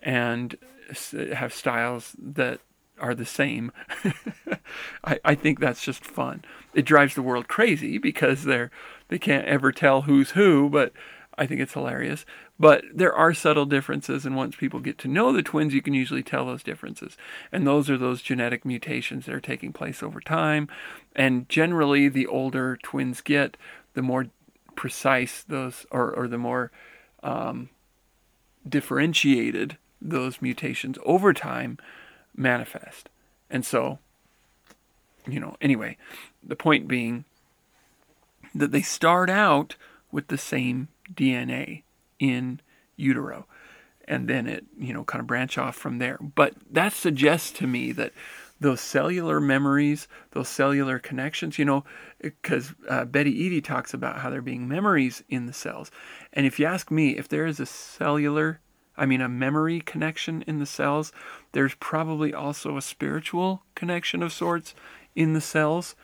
and 0.00 0.56
have 1.32 1.52
styles 1.52 2.14
that 2.18 2.60
are 3.00 3.14
the 3.14 3.26
same. 3.26 3.72
I, 5.04 5.18
I 5.24 5.34
think 5.34 5.60
that's 5.60 5.82
just 5.82 6.04
fun. 6.04 6.44
It 6.74 6.84
drives 6.84 7.14
the 7.14 7.22
world 7.22 7.48
crazy 7.48 7.98
because 7.98 8.44
they're 8.44 8.70
they 9.08 9.18
can't 9.18 9.46
ever 9.46 9.72
tell 9.72 10.02
who's 10.02 10.30
who, 10.30 10.68
but 10.68 10.92
I 11.36 11.46
think 11.46 11.60
it's 11.60 11.72
hilarious. 11.72 12.26
But 12.60 12.84
there 12.92 13.14
are 13.14 13.34
subtle 13.34 13.66
differences, 13.66 14.26
and 14.26 14.34
once 14.34 14.56
people 14.56 14.80
get 14.80 14.98
to 14.98 15.08
know 15.08 15.32
the 15.32 15.42
twins, 15.42 15.74
you 15.74 15.82
can 15.82 15.94
usually 15.94 16.24
tell 16.24 16.46
those 16.46 16.64
differences. 16.64 17.16
And 17.52 17.66
those 17.66 17.88
are 17.88 17.96
those 17.96 18.20
genetic 18.20 18.64
mutations 18.64 19.26
that 19.26 19.34
are 19.34 19.40
taking 19.40 19.72
place 19.72 20.02
over 20.02 20.20
time. 20.20 20.68
And 21.14 21.48
generally, 21.48 22.08
the 22.08 22.26
older 22.26 22.76
twins 22.82 23.20
get, 23.20 23.56
the 23.94 24.02
more 24.02 24.26
precise 24.74 25.44
those, 25.44 25.86
or, 25.92 26.12
or 26.12 26.26
the 26.26 26.38
more 26.38 26.72
um, 27.22 27.70
differentiated 28.68 29.76
those 30.02 30.42
mutations 30.42 30.98
over 31.04 31.32
time 31.32 31.78
manifest. 32.34 33.08
And 33.48 33.64
so, 33.64 34.00
you 35.28 35.38
know, 35.38 35.56
anyway, 35.60 35.96
the 36.42 36.56
point 36.56 36.88
being 36.88 37.24
that 38.52 38.72
they 38.72 38.82
start 38.82 39.30
out 39.30 39.76
with 40.10 40.26
the 40.26 40.38
same 40.38 40.88
DNA 41.14 41.82
in 42.18 42.60
utero. 42.96 43.46
And 44.06 44.28
then 44.28 44.46
it 44.46 44.64
you 44.78 44.92
know 44.92 45.04
kind 45.04 45.20
of 45.20 45.26
branch 45.26 45.58
off 45.58 45.76
from 45.76 45.98
there. 45.98 46.18
But 46.20 46.54
that 46.70 46.92
suggests 46.92 47.50
to 47.58 47.66
me 47.66 47.92
that 47.92 48.12
those 48.60 48.80
cellular 48.80 49.40
memories 49.40 50.08
those 50.32 50.48
cellular 50.48 50.98
connections 50.98 51.58
you 51.58 51.64
know 51.64 51.84
because 52.20 52.74
uh, 52.88 53.04
betty 53.04 53.32
eadie 53.32 53.62
talks 53.62 53.94
about 53.94 54.18
how 54.18 54.30
there 54.30 54.42
being 54.42 54.68
memories 54.68 55.22
in 55.28 55.46
the 55.46 55.52
cells. 55.52 55.90
And 56.32 56.46
if 56.46 56.58
you 56.58 56.66
ask 56.66 56.90
me 56.90 57.16
if 57.16 57.28
there 57.28 57.46
is 57.46 57.60
a 57.60 57.66
cellular 57.66 58.60
i 58.96 59.06
mean 59.06 59.20
a 59.20 59.28
memory 59.28 59.80
connection 59.80 60.42
in 60.46 60.58
the 60.58 60.66
cells 60.66 61.12
there's 61.52 61.74
probably 61.76 62.34
also 62.34 62.76
a 62.76 62.82
spiritual 62.82 63.62
connection 63.74 64.22
of 64.22 64.32
sorts 64.32 64.74
in 65.14 65.34
the 65.34 65.40
cells 65.40 65.94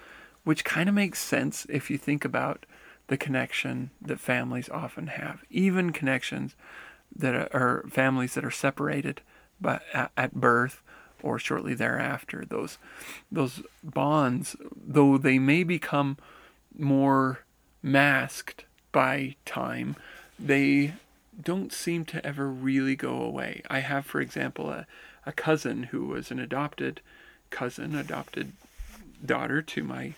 which 0.44 0.64
kind 0.64 0.88
of 0.88 0.94
makes 0.94 1.18
sense 1.18 1.66
if 1.68 1.90
you 1.90 1.98
think 1.98 2.24
about 2.24 2.66
the 3.09 3.17
connection 3.17 3.90
that 4.01 4.21
families 4.21 4.69
often 4.69 5.09
have, 5.09 5.43
even 5.51 5.93
connections 5.93 6.55
that 7.14 7.35
are 7.35 7.85
families 7.90 8.35
that 8.35 8.45
are 8.45 8.51
separated 8.51 9.21
by, 9.61 9.81
at 10.17 10.35
birth 10.35 10.83
or 11.23 11.38
shortly 11.38 11.75
thereafter. 11.75 12.45
Those 12.49 12.79
those 13.31 13.62
bonds, 13.83 14.57
though 14.75 15.19
they 15.19 15.38
may 15.38 15.64
become 15.64 16.19
more 16.77 17.40
masked 17.83 18.64
by 18.93 19.37
time, 19.45 19.97
they 20.38 20.95
don't 21.43 21.73
seem 21.73 22.05
to 22.07 22.25
ever 22.25 22.49
really 22.49 22.97
go 22.97 23.23
away. 23.23 23.62
I 23.69 23.81
have, 23.81 24.07
for 24.07 24.21
example, 24.21 24.71
a, 24.71 24.87
a 25.27 25.33
cousin 25.33 25.85
who 25.85 26.07
was 26.07 26.31
an 26.31 26.38
adopted 26.38 27.01
cousin, 27.51 27.95
adopted 27.95 28.53
daughter 29.25 29.62
to 29.62 29.83
my 29.83 30.14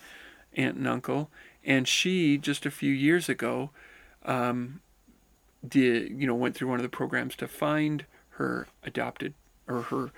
aunt 0.56 0.76
and 0.76 0.88
uncle, 0.88 1.30
and 1.66 1.86
she 1.86 2.38
just 2.38 2.64
a 2.64 2.70
few 2.70 2.92
years 2.92 3.28
ago 3.28 3.70
um, 4.24 4.80
did 5.66 6.10
you 6.10 6.26
know 6.26 6.34
went 6.34 6.54
through 6.54 6.68
one 6.68 6.78
of 6.78 6.82
the 6.82 6.88
programs 6.88 7.36
to 7.36 7.46
find 7.46 8.06
her 8.30 8.66
adopted 8.82 9.34
or 9.66 9.82
her 9.82 10.10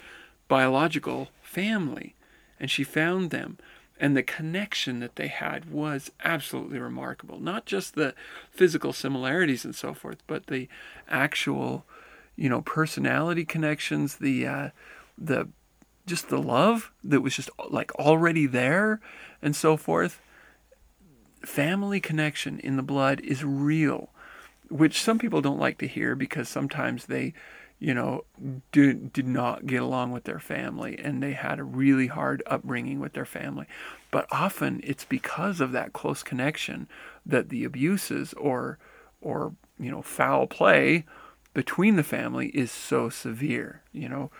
biological 0.48 1.28
family. 1.42 2.14
And 2.58 2.70
she 2.70 2.82
found 2.82 3.30
them. 3.30 3.58
And 4.00 4.16
the 4.16 4.22
connection 4.22 5.00
that 5.00 5.16
they 5.16 5.28
had 5.28 5.70
was 5.70 6.10
absolutely 6.24 6.78
remarkable. 6.78 7.40
Not 7.40 7.66
just 7.66 7.94
the 7.94 8.14
physical 8.50 8.92
similarities 8.92 9.64
and 9.64 9.74
so 9.74 9.94
forth 9.94 10.22
but 10.26 10.46
the 10.46 10.68
actual 11.08 11.84
you 12.36 12.48
know 12.48 12.62
personality 12.62 13.44
connections 13.44 14.16
the 14.16 14.46
uh, 14.46 14.68
the 15.16 15.48
just 16.06 16.28
the 16.28 16.40
love 16.40 16.92
that 17.02 17.20
was 17.20 17.34
just 17.34 17.50
like 17.68 17.92
already 17.96 18.46
there 18.46 19.00
and 19.42 19.56
so 19.56 19.76
forth 19.76 20.20
family 21.44 22.00
connection 22.00 22.58
in 22.60 22.76
the 22.76 22.82
blood 22.82 23.20
is 23.20 23.44
real, 23.44 24.10
which 24.68 25.02
some 25.02 25.18
people 25.18 25.40
don't 25.40 25.58
like 25.58 25.78
to 25.78 25.86
hear 25.86 26.14
because 26.14 26.48
sometimes 26.48 27.06
they, 27.06 27.32
you 27.78 27.94
know, 27.94 28.24
did, 28.72 29.12
did 29.12 29.26
not 29.26 29.66
get 29.66 29.82
along 29.82 30.12
with 30.12 30.24
their 30.24 30.40
family 30.40 30.98
and 30.98 31.22
they 31.22 31.32
had 31.32 31.58
a 31.58 31.64
really 31.64 32.08
hard 32.08 32.42
upbringing 32.46 33.00
with 33.00 33.12
their 33.12 33.24
family. 33.24 33.66
But 34.10 34.26
often 34.30 34.80
it's 34.84 35.04
because 35.04 35.60
of 35.60 35.72
that 35.72 35.92
close 35.92 36.22
connection 36.22 36.88
that 37.24 37.48
the 37.48 37.64
abuses 37.64 38.32
or, 38.34 38.78
or, 39.20 39.54
you 39.78 39.90
know, 39.90 40.02
foul 40.02 40.46
play 40.46 41.04
between 41.54 41.96
the 41.96 42.04
family 42.04 42.48
is 42.48 42.70
so 42.70 43.08
severe. 43.08 43.82
You 43.92 44.08
know, 44.08 44.30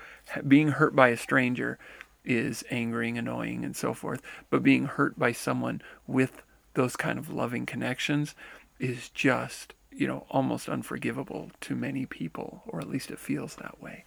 being 0.47 0.69
hurt 0.69 0.95
by 0.95 1.09
a 1.09 1.17
stranger 1.17 1.79
is 2.25 2.63
angering, 2.71 3.19
annoying, 3.19 3.65
and 3.65 3.75
so 3.75 3.95
forth. 3.95 4.21
But 4.51 4.63
being 4.63 4.85
hurt 4.85 5.19
by 5.19 5.33
someone 5.33 5.83
with 6.07 6.43
those 6.79 6.95
kind 6.95 7.19
of 7.19 7.29
loving 7.29 7.67
connections 7.67 8.37
is 8.79 9.09
just, 9.09 9.75
you 9.91 10.07
know, 10.07 10.25
almost 10.31 10.69
unforgivable 10.69 11.51
to 11.61 11.75
many 11.75 12.07
people, 12.07 12.63
or 12.69 12.79
at 12.79 12.89
least 12.89 13.11
it 13.11 13.19
feels 13.19 13.57
that 13.57 13.83
way. 13.83 14.05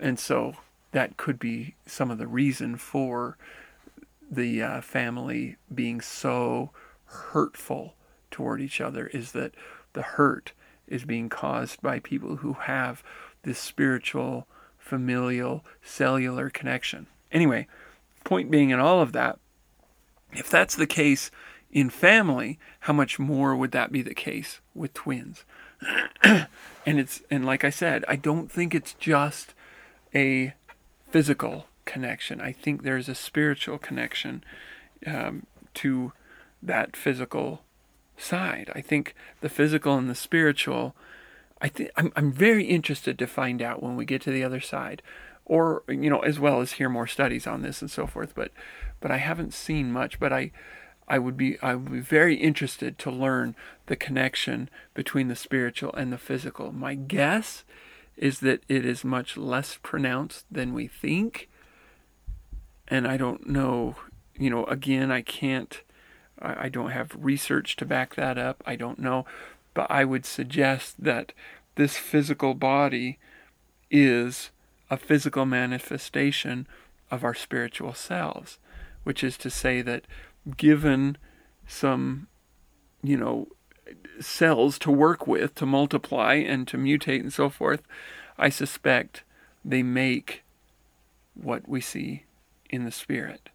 And 0.00 0.18
so 0.18 0.54
that 0.92 1.18
could 1.18 1.38
be 1.38 1.74
some 1.84 2.10
of 2.10 2.16
the 2.16 2.26
reason 2.26 2.76
for 2.76 3.36
the 4.30 4.62
uh, 4.62 4.80
family 4.80 5.56
being 5.74 6.00
so 6.00 6.70
hurtful 7.04 7.92
toward 8.30 8.62
each 8.62 8.80
other 8.80 9.08
is 9.08 9.32
that 9.32 9.52
the 9.92 10.00
hurt 10.00 10.52
is 10.86 11.04
being 11.04 11.28
caused 11.28 11.82
by 11.82 11.98
people 11.98 12.36
who 12.36 12.54
have 12.54 13.02
this 13.42 13.58
spiritual, 13.58 14.46
familial, 14.78 15.62
cellular 15.82 16.48
connection. 16.48 17.06
Anyway, 17.30 17.68
point 18.24 18.50
being 18.50 18.70
in 18.70 18.80
all 18.80 19.02
of 19.02 19.12
that, 19.12 19.38
if 20.32 20.48
that's 20.48 20.74
the 20.74 20.86
case, 20.86 21.30
in 21.70 21.90
family, 21.90 22.58
how 22.80 22.92
much 22.92 23.18
more 23.18 23.54
would 23.54 23.72
that 23.72 23.92
be 23.92 24.02
the 24.02 24.14
case 24.14 24.60
with 24.74 24.94
twins? 24.94 25.44
and 26.22 26.48
it's 26.86 27.22
and 27.30 27.44
like 27.44 27.64
I 27.64 27.70
said, 27.70 28.04
I 28.08 28.16
don't 28.16 28.50
think 28.50 28.74
it's 28.74 28.94
just 28.94 29.54
a 30.14 30.54
physical 31.10 31.66
connection. 31.84 32.40
I 32.40 32.52
think 32.52 32.82
there's 32.82 33.08
a 33.08 33.14
spiritual 33.14 33.78
connection 33.78 34.44
um, 35.06 35.46
to 35.74 36.12
that 36.62 36.96
physical 36.96 37.62
side. 38.16 38.70
I 38.74 38.80
think 38.80 39.14
the 39.40 39.48
physical 39.48 39.96
and 39.96 40.08
the 40.08 40.14
spiritual. 40.14 40.94
I 41.60 41.68
think 41.68 41.90
I'm 41.96 42.12
I'm 42.16 42.32
very 42.32 42.64
interested 42.64 43.18
to 43.18 43.26
find 43.26 43.60
out 43.60 43.82
when 43.82 43.96
we 43.96 44.04
get 44.04 44.22
to 44.22 44.30
the 44.30 44.44
other 44.44 44.60
side, 44.60 45.02
or 45.44 45.82
you 45.88 46.10
know, 46.10 46.20
as 46.20 46.38
well 46.38 46.60
as 46.60 46.72
hear 46.72 46.88
more 46.88 47.06
studies 47.06 47.46
on 47.46 47.62
this 47.62 47.82
and 47.82 47.90
so 47.90 48.06
forth. 48.06 48.34
But 48.34 48.52
but 49.00 49.10
I 49.10 49.18
haven't 49.18 49.54
seen 49.54 49.92
much. 49.92 50.18
But 50.18 50.32
I 50.32 50.52
I 51.08 51.18
would 51.18 51.36
be 51.36 51.58
I 51.60 51.74
would 51.74 51.90
be 51.92 52.00
very 52.00 52.36
interested 52.36 52.98
to 52.98 53.10
learn 53.10 53.56
the 53.86 53.96
connection 53.96 54.68
between 54.94 55.28
the 55.28 55.36
spiritual 55.36 55.92
and 55.94 56.12
the 56.12 56.18
physical. 56.18 56.70
My 56.72 56.94
guess 56.94 57.64
is 58.16 58.40
that 58.40 58.62
it 58.68 58.84
is 58.84 59.04
much 59.04 59.36
less 59.36 59.78
pronounced 59.82 60.44
than 60.50 60.74
we 60.74 60.86
think. 60.86 61.48
And 62.88 63.06
I 63.06 63.16
don't 63.16 63.48
know, 63.48 63.96
you 64.36 64.50
know, 64.50 64.64
again, 64.64 65.10
I 65.10 65.22
can't, 65.22 65.82
I, 66.40 66.64
I 66.64 66.68
don't 66.68 66.90
have 66.90 67.16
research 67.18 67.76
to 67.76 67.86
back 67.86 68.16
that 68.16 68.36
up. 68.36 68.62
I 68.66 68.76
don't 68.76 68.98
know. 68.98 69.24
But 69.72 69.90
I 69.90 70.04
would 70.04 70.26
suggest 70.26 71.02
that 71.02 71.32
this 71.76 71.96
physical 71.96 72.54
body 72.54 73.18
is 73.90 74.50
a 74.90 74.96
physical 74.96 75.46
manifestation 75.46 76.66
of 77.10 77.22
our 77.22 77.34
spiritual 77.34 77.94
selves, 77.94 78.58
which 79.04 79.22
is 79.22 79.36
to 79.38 79.50
say 79.50 79.80
that 79.82 80.04
given 80.56 81.16
some, 81.66 82.26
you 83.02 83.16
know, 83.16 83.48
cells 84.20 84.78
to 84.80 84.90
work 84.90 85.26
with 85.26 85.54
to 85.56 85.66
multiply 85.66 86.34
and 86.34 86.66
to 86.68 86.76
mutate 86.76 87.20
and 87.20 87.32
so 87.32 87.48
forth, 87.48 87.82
I 88.38 88.48
suspect 88.48 89.22
they 89.64 89.82
make 89.82 90.42
what 91.34 91.68
we 91.68 91.80
see 91.80 92.24
in 92.70 92.84
the 92.84 92.90
spirit. 92.90 93.50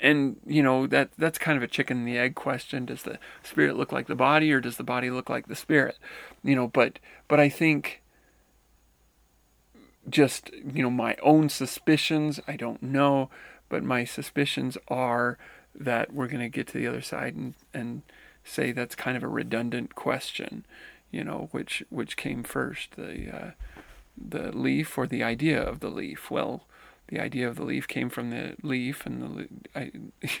And 0.00 0.36
you 0.46 0.62
know 0.62 0.86
that 0.86 1.10
that's 1.18 1.38
kind 1.38 1.56
of 1.56 1.62
a 1.62 1.68
chicken 1.68 1.98
and 1.98 2.08
the 2.08 2.18
egg 2.18 2.36
question. 2.36 2.86
Does 2.86 3.02
the 3.02 3.18
spirit 3.42 3.76
look 3.76 3.90
like 3.90 4.06
the 4.06 4.14
body, 4.14 4.52
or 4.52 4.60
does 4.60 4.76
the 4.76 4.84
body 4.84 5.10
look 5.10 5.28
like 5.28 5.48
the 5.48 5.56
spirit? 5.56 5.98
You 6.44 6.54
know, 6.54 6.68
but 6.68 7.00
but 7.26 7.40
I 7.40 7.48
think 7.48 8.00
just 10.08 10.52
you 10.52 10.84
know 10.84 10.90
my 10.90 11.16
own 11.20 11.48
suspicions. 11.48 12.38
I 12.46 12.54
don't 12.54 12.80
know, 12.80 13.28
but 13.68 13.82
my 13.82 14.04
suspicions 14.04 14.78
are 14.86 15.36
that 15.78 16.12
we're 16.12 16.28
going 16.28 16.40
to 16.40 16.48
get 16.48 16.66
to 16.68 16.78
the 16.78 16.86
other 16.86 17.00
side 17.00 17.34
and 17.34 17.54
and 17.72 18.02
say 18.44 18.72
that's 18.72 18.94
kind 18.94 19.16
of 19.16 19.22
a 19.22 19.28
redundant 19.28 19.94
question. 19.94 20.66
You 21.10 21.24
know, 21.24 21.48
which 21.52 21.82
which 21.88 22.16
came 22.16 22.42
first, 22.42 22.96
the 22.96 23.34
uh, 23.34 23.50
the 24.16 24.52
leaf 24.52 24.98
or 24.98 25.06
the 25.06 25.22
idea 25.22 25.62
of 25.62 25.80
the 25.80 25.88
leaf? 25.88 26.30
Well, 26.30 26.64
the 27.08 27.20
idea 27.20 27.48
of 27.48 27.56
the 27.56 27.64
leaf 27.64 27.88
came 27.88 28.10
from 28.10 28.30
the 28.30 28.56
leaf, 28.62 29.06
and 29.06 29.22
the 29.22 29.48
I, 29.74 29.90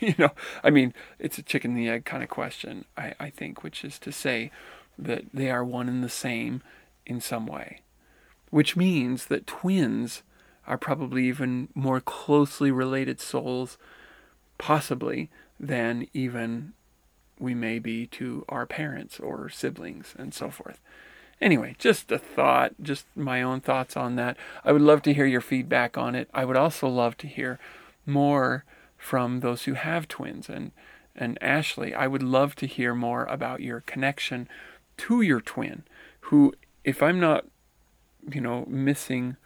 you 0.00 0.14
know, 0.18 0.30
I 0.62 0.70
mean, 0.70 0.92
it's 1.18 1.38
a 1.38 1.42
chicken 1.42 1.72
and 1.72 1.78
the 1.78 1.88
egg 1.88 2.04
kind 2.04 2.22
of 2.22 2.28
question. 2.28 2.84
I 2.96 3.14
I 3.18 3.30
think, 3.30 3.62
which 3.62 3.84
is 3.84 3.98
to 4.00 4.12
say 4.12 4.50
that 4.98 5.24
they 5.32 5.50
are 5.50 5.64
one 5.64 5.88
and 5.88 6.02
the 6.02 6.08
same 6.08 6.62
in 7.06 7.20
some 7.20 7.46
way, 7.46 7.80
which 8.50 8.76
means 8.76 9.26
that 9.26 9.46
twins 9.46 10.22
are 10.66 10.76
probably 10.76 11.26
even 11.26 11.68
more 11.74 12.00
closely 12.00 12.70
related 12.70 13.20
souls, 13.20 13.78
possibly 14.58 15.30
than 15.58 16.06
even 16.12 16.72
we 17.38 17.54
may 17.54 17.78
be 17.78 18.06
to 18.06 18.44
our 18.48 18.66
parents 18.66 19.20
or 19.20 19.48
siblings 19.48 20.14
and 20.18 20.34
so 20.34 20.50
forth. 20.50 20.80
Anyway, 21.40 21.76
just 21.78 22.10
a 22.10 22.18
thought, 22.18 22.74
just 22.82 23.06
my 23.14 23.42
own 23.42 23.60
thoughts 23.60 23.96
on 23.96 24.16
that. 24.16 24.36
I 24.64 24.72
would 24.72 24.82
love 24.82 25.02
to 25.02 25.14
hear 25.14 25.26
your 25.26 25.40
feedback 25.40 25.96
on 25.96 26.14
it. 26.14 26.28
I 26.34 26.44
would 26.44 26.56
also 26.56 26.88
love 26.88 27.16
to 27.18 27.28
hear 27.28 27.60
more 28.04 28.64
from 28.96 29.40
those 29.40 29.64
who 29.64 29.74
have 29.74 30.08
twins. 30.08 30.48
And, 30.48 30.72
and 31.14 31.38
Ashley, 31.40 31.94
I 31.94 32.08
would 32.08 32.24
love 32.24 32.56
to 32.56 32.66
hear 32.66 32.94
more 32.94 33.24
about 33.26 33.60
your 33.60 33.80
connection 33.82 34.48
to 34.96 35.22
your 35.22 35.40
twin, 35.40 35.84
who, 36.22 36.52
if 36.82 37.02
I'm 37.02 37.20
not, 37.20 37.46
you 38.32 38.40
know, 38.40 38.64
missing 38.66 39.36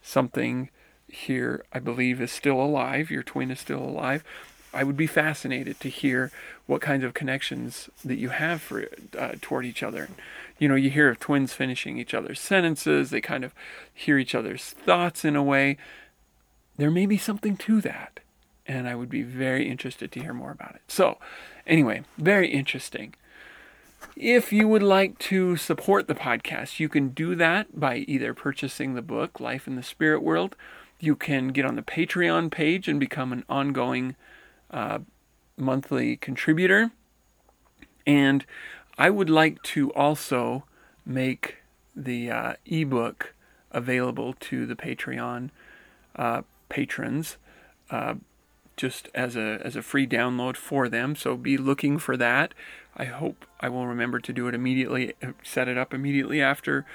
something 0.00 0.70
here, 1.08 1.64
I 1.72 1.80
believe 1.80 2.20
is 2.20 2.30
still 2.30 2.60
alive. 2.60 3.10
Your 3.10 3.24
twin 3.24 3.50
is 3.50 3.58
still 3.58 3.82
alive. 3.82 4.22
I 4.72 4.84
would 4.84 4.96
be 4.96 5.06
fascinated 5.06 5.80
to 5.80 5.88
hear 5.88 6.30
what 6.66 6.80
kinds 6.80 7.04
of 7.04 7.14
connections 7.14 7.90
that 8.04 8.18
you 8.18 8.28
have 8.28 8.62
for 8.62 8.86
uh, 9.18 9.32
toward 9.40 9.64
each 9.64 9.82
other. 9.82 10.08
You 10.58 10.68
know, 10.68 10.76
you 10.76 10.90
hear 10.90 11.08
of 11.08 11.18
twins 11.18 11.52
finishing 11.52 11.98
each 11.98 12.14
other's 12.14 12.40
sentences. 12.40 13.10
They 13.10 13.20
kind 13.20 13.44
of 13.44 13.52
hear 13.92 14.18
each 14.18 14.34
other's 14.34 14.64
thoughts 14.64 15.24
in 15.24 15.34
a 15.34 15.42
way. 15.42 15.76
There 16.76 16.90
may 16.90 17.06
be 17.06 17.18
something 17.18 17.56
to 17.58 17.80
that, 17.80 18.20
and 18.66 18.88
I 18.88 18.94
would 18.94 19.08
be 19.08 19.22
very 19.22 19.68
interested 19.68 20.12
to 20.12 20.20
hear 20.20 20.32
more 20.32 20.52
about 20.52 20.76
it. 20.76 20.82
So, 20.86 21.18
anyway, 21.66 22.04
very 22.16 22.48
interesting. 22.48 23.14
If 24.16 24.52
you 24.52 24.68
would 24.68 24.82
like 24.82 25.18
to 25.18 25.56
support 25.56 26.06
the 26.06 26.14
podcast, 26.14 26.78
you 26.78 26.88
can 26.88 27.10
do 27.10 27.34
that 27.34 27.78
by 27.78 27.96
either 27.96 28.32
purchasing 28.32 28.94
the 28.94 29.02
book 29.02 29.40
Life 29.40 29.66
in 29.66 29.76
the 29.76 29.82
Spirit 29.82 30.22
World. 30.22 30.56
You 30.98 31.16
can 31.16 31.48
get 31.48 31.64
on 31.64 31.76
the 31.76 31.82
Patreon 31.82 32.50
page 32.50 32.88
and 32.88 33.00
become 33.00 33.32
an 33.32 33.44
ongoing 33.48 34.16
uh, 34.70 35.00
monthly 35.56 36.16
contributor. 36.16 36.90
And 38.06 38.44
I 38.98 39.10
would 39.10 39.30
like 39.30 39.62
to 39.64 39.92
also 39.94 40.64
make 41.04 41.58
the 41.94 42.30
uh, 42.30 42.52
ebook 42.66 43.34
available 43.70 44.34
to 44.40 44.66
the 44.66 44.76
Patreon 44.76 45.50
uh, 46.16 46.42
patrons 46.68 47.36
uh, 47.90 48.14
just 48.76 49.08
as 49.14 49.36
a 49.36 49.60
as 49.62 49.76
a 49.76 49.82
free 49.82 50.06
download 50.06 50.56
for 50.56 50.88
them. 50.88 51.14
So 51.14 51.36
be 51.36 51.56
looking 51.56 51.98
for 51.98 52.16
that. 52.16 52.54
I 52.96 53.04
hope 53.04 53.44
I 53.60 53.68
will 53.68 53.86
remember 53.86 54.18
to 54.20 54.32
do 54.32 54.48
it 54.48 54.54
immediately, 54.54 55.14
set 55.42 55.68
it 55.68 55.78
up 55.78 55.94
immediately 55.94 56.40
after 56.40 56.86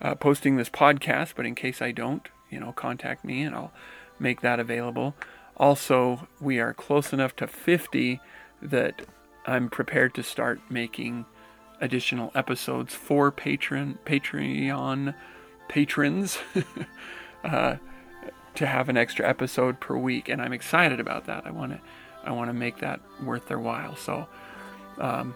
uh, 0.00 0.14
posting 0.14 0.56
this 0.56 0.70
podcast. 0.70 1.34
But 1.36 1.46
in 1.46 1.54
case 1.54 1.80
I 1.82 1.92
don't, 1.92 2.28
you 2.50 2.60
know, 2.60 2.72
contact 2.72 3.24
me 3.24 3.42
and 3.42 3.54
I'll 3.54 3.72
make 4.18 4.42
that 4.42 4.60
available. 4.60 5.14
Also, 5.60 6.26
we 6.40 6.58
are 6.58 6.72
close 6.72 7.12
enough 7.12 7.36
to 7.36 7.46
50 7.46 8.18
that 8.62 9.02
I'm 9.44 9.68
prepared 9.68 10.14
to 10.14 10.22
start 10.22 10.58
making 10.70 11.26
additional 11.82 12.32
episodes 12.34 12.94
for 12.94 13.30
patron 13.30 13.98
Patreon 14.06 15.14
patrons 15.68 16.38
uh, 17.44 17.76
to 18.54 18.66
have 18.66 18.88
an 18.88 18.96
extra 18.96 19.28
episode 19.28 19.80
per 19.80 19.98
week, 19.98 20.30
and 20.30 20.40
I'm 20.40 20.54
excited 20.54 20.98
about 20.98 21.26
that. 21.26 21.46
I 21.46 21.50
want 21.50 21.72
to 21.72 21.80
I 22.24 22.32
want 22.32 22.48
to 22.48 22.54
make 22.54 22.78
that 22.78 23.00
worth 23.22 23.46
their 23.46 23.60
while. 23.60 23.96
So. 23.96 24.26
Um, 24.98 25.34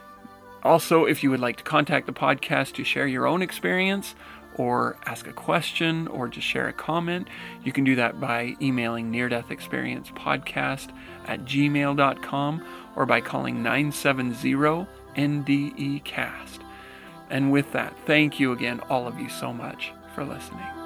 also, 0.62 1.04
if 1.04 1.22
you 1.22 1.30
would 1.30 1.40
like 1.40 1.58
to 1.58 1.62
contact 1.62 2.06
the 2.06 2.12
podcast 2.14 2.72
to 2.76 2.84
share 2.84 3.06
your 3.06 3.26
own 3.26 3.42
experience 3.42 4.14
or 4.56 4.96
ask 5.06 5.26
a 5.26 5.32
question 5.32 6.06
or 6.08 6.28
just 6.28 6.46
share 6.46 6.68
a 6.68 6.72
comment, 6.72 7.28
you 7.62 7.72
can 7.72 7.84
do 7.84 7.96
that 7.96 8.20
by 8.20 8.56
emailing 8.60 9.10
Near 9.10 9.28
Death 9.28 9.50
Experience 9.50 10.10
Podcast 10.10 10.90
at 11.26 11.44
gmail.com 11.44 12.64
or 12.96 13.06
by 13.06 13.20
calling 13.20 13.62
970 13.62 14.86
NDE 15.16 16.04
Cast. 16.04 16.60
And 17.30 17.50
with 17.50 17.72
that, 17.72 17.96
thank 18.06 18.38
you 18.38 18.52
again, 18.52 18.80
all 18.88 19.08
of 19.08 19.18
you, 19.18 19.28
so 19.28 19.52
much 19.52 19.92
for 20.14 20.24
listening. 20.24 20.83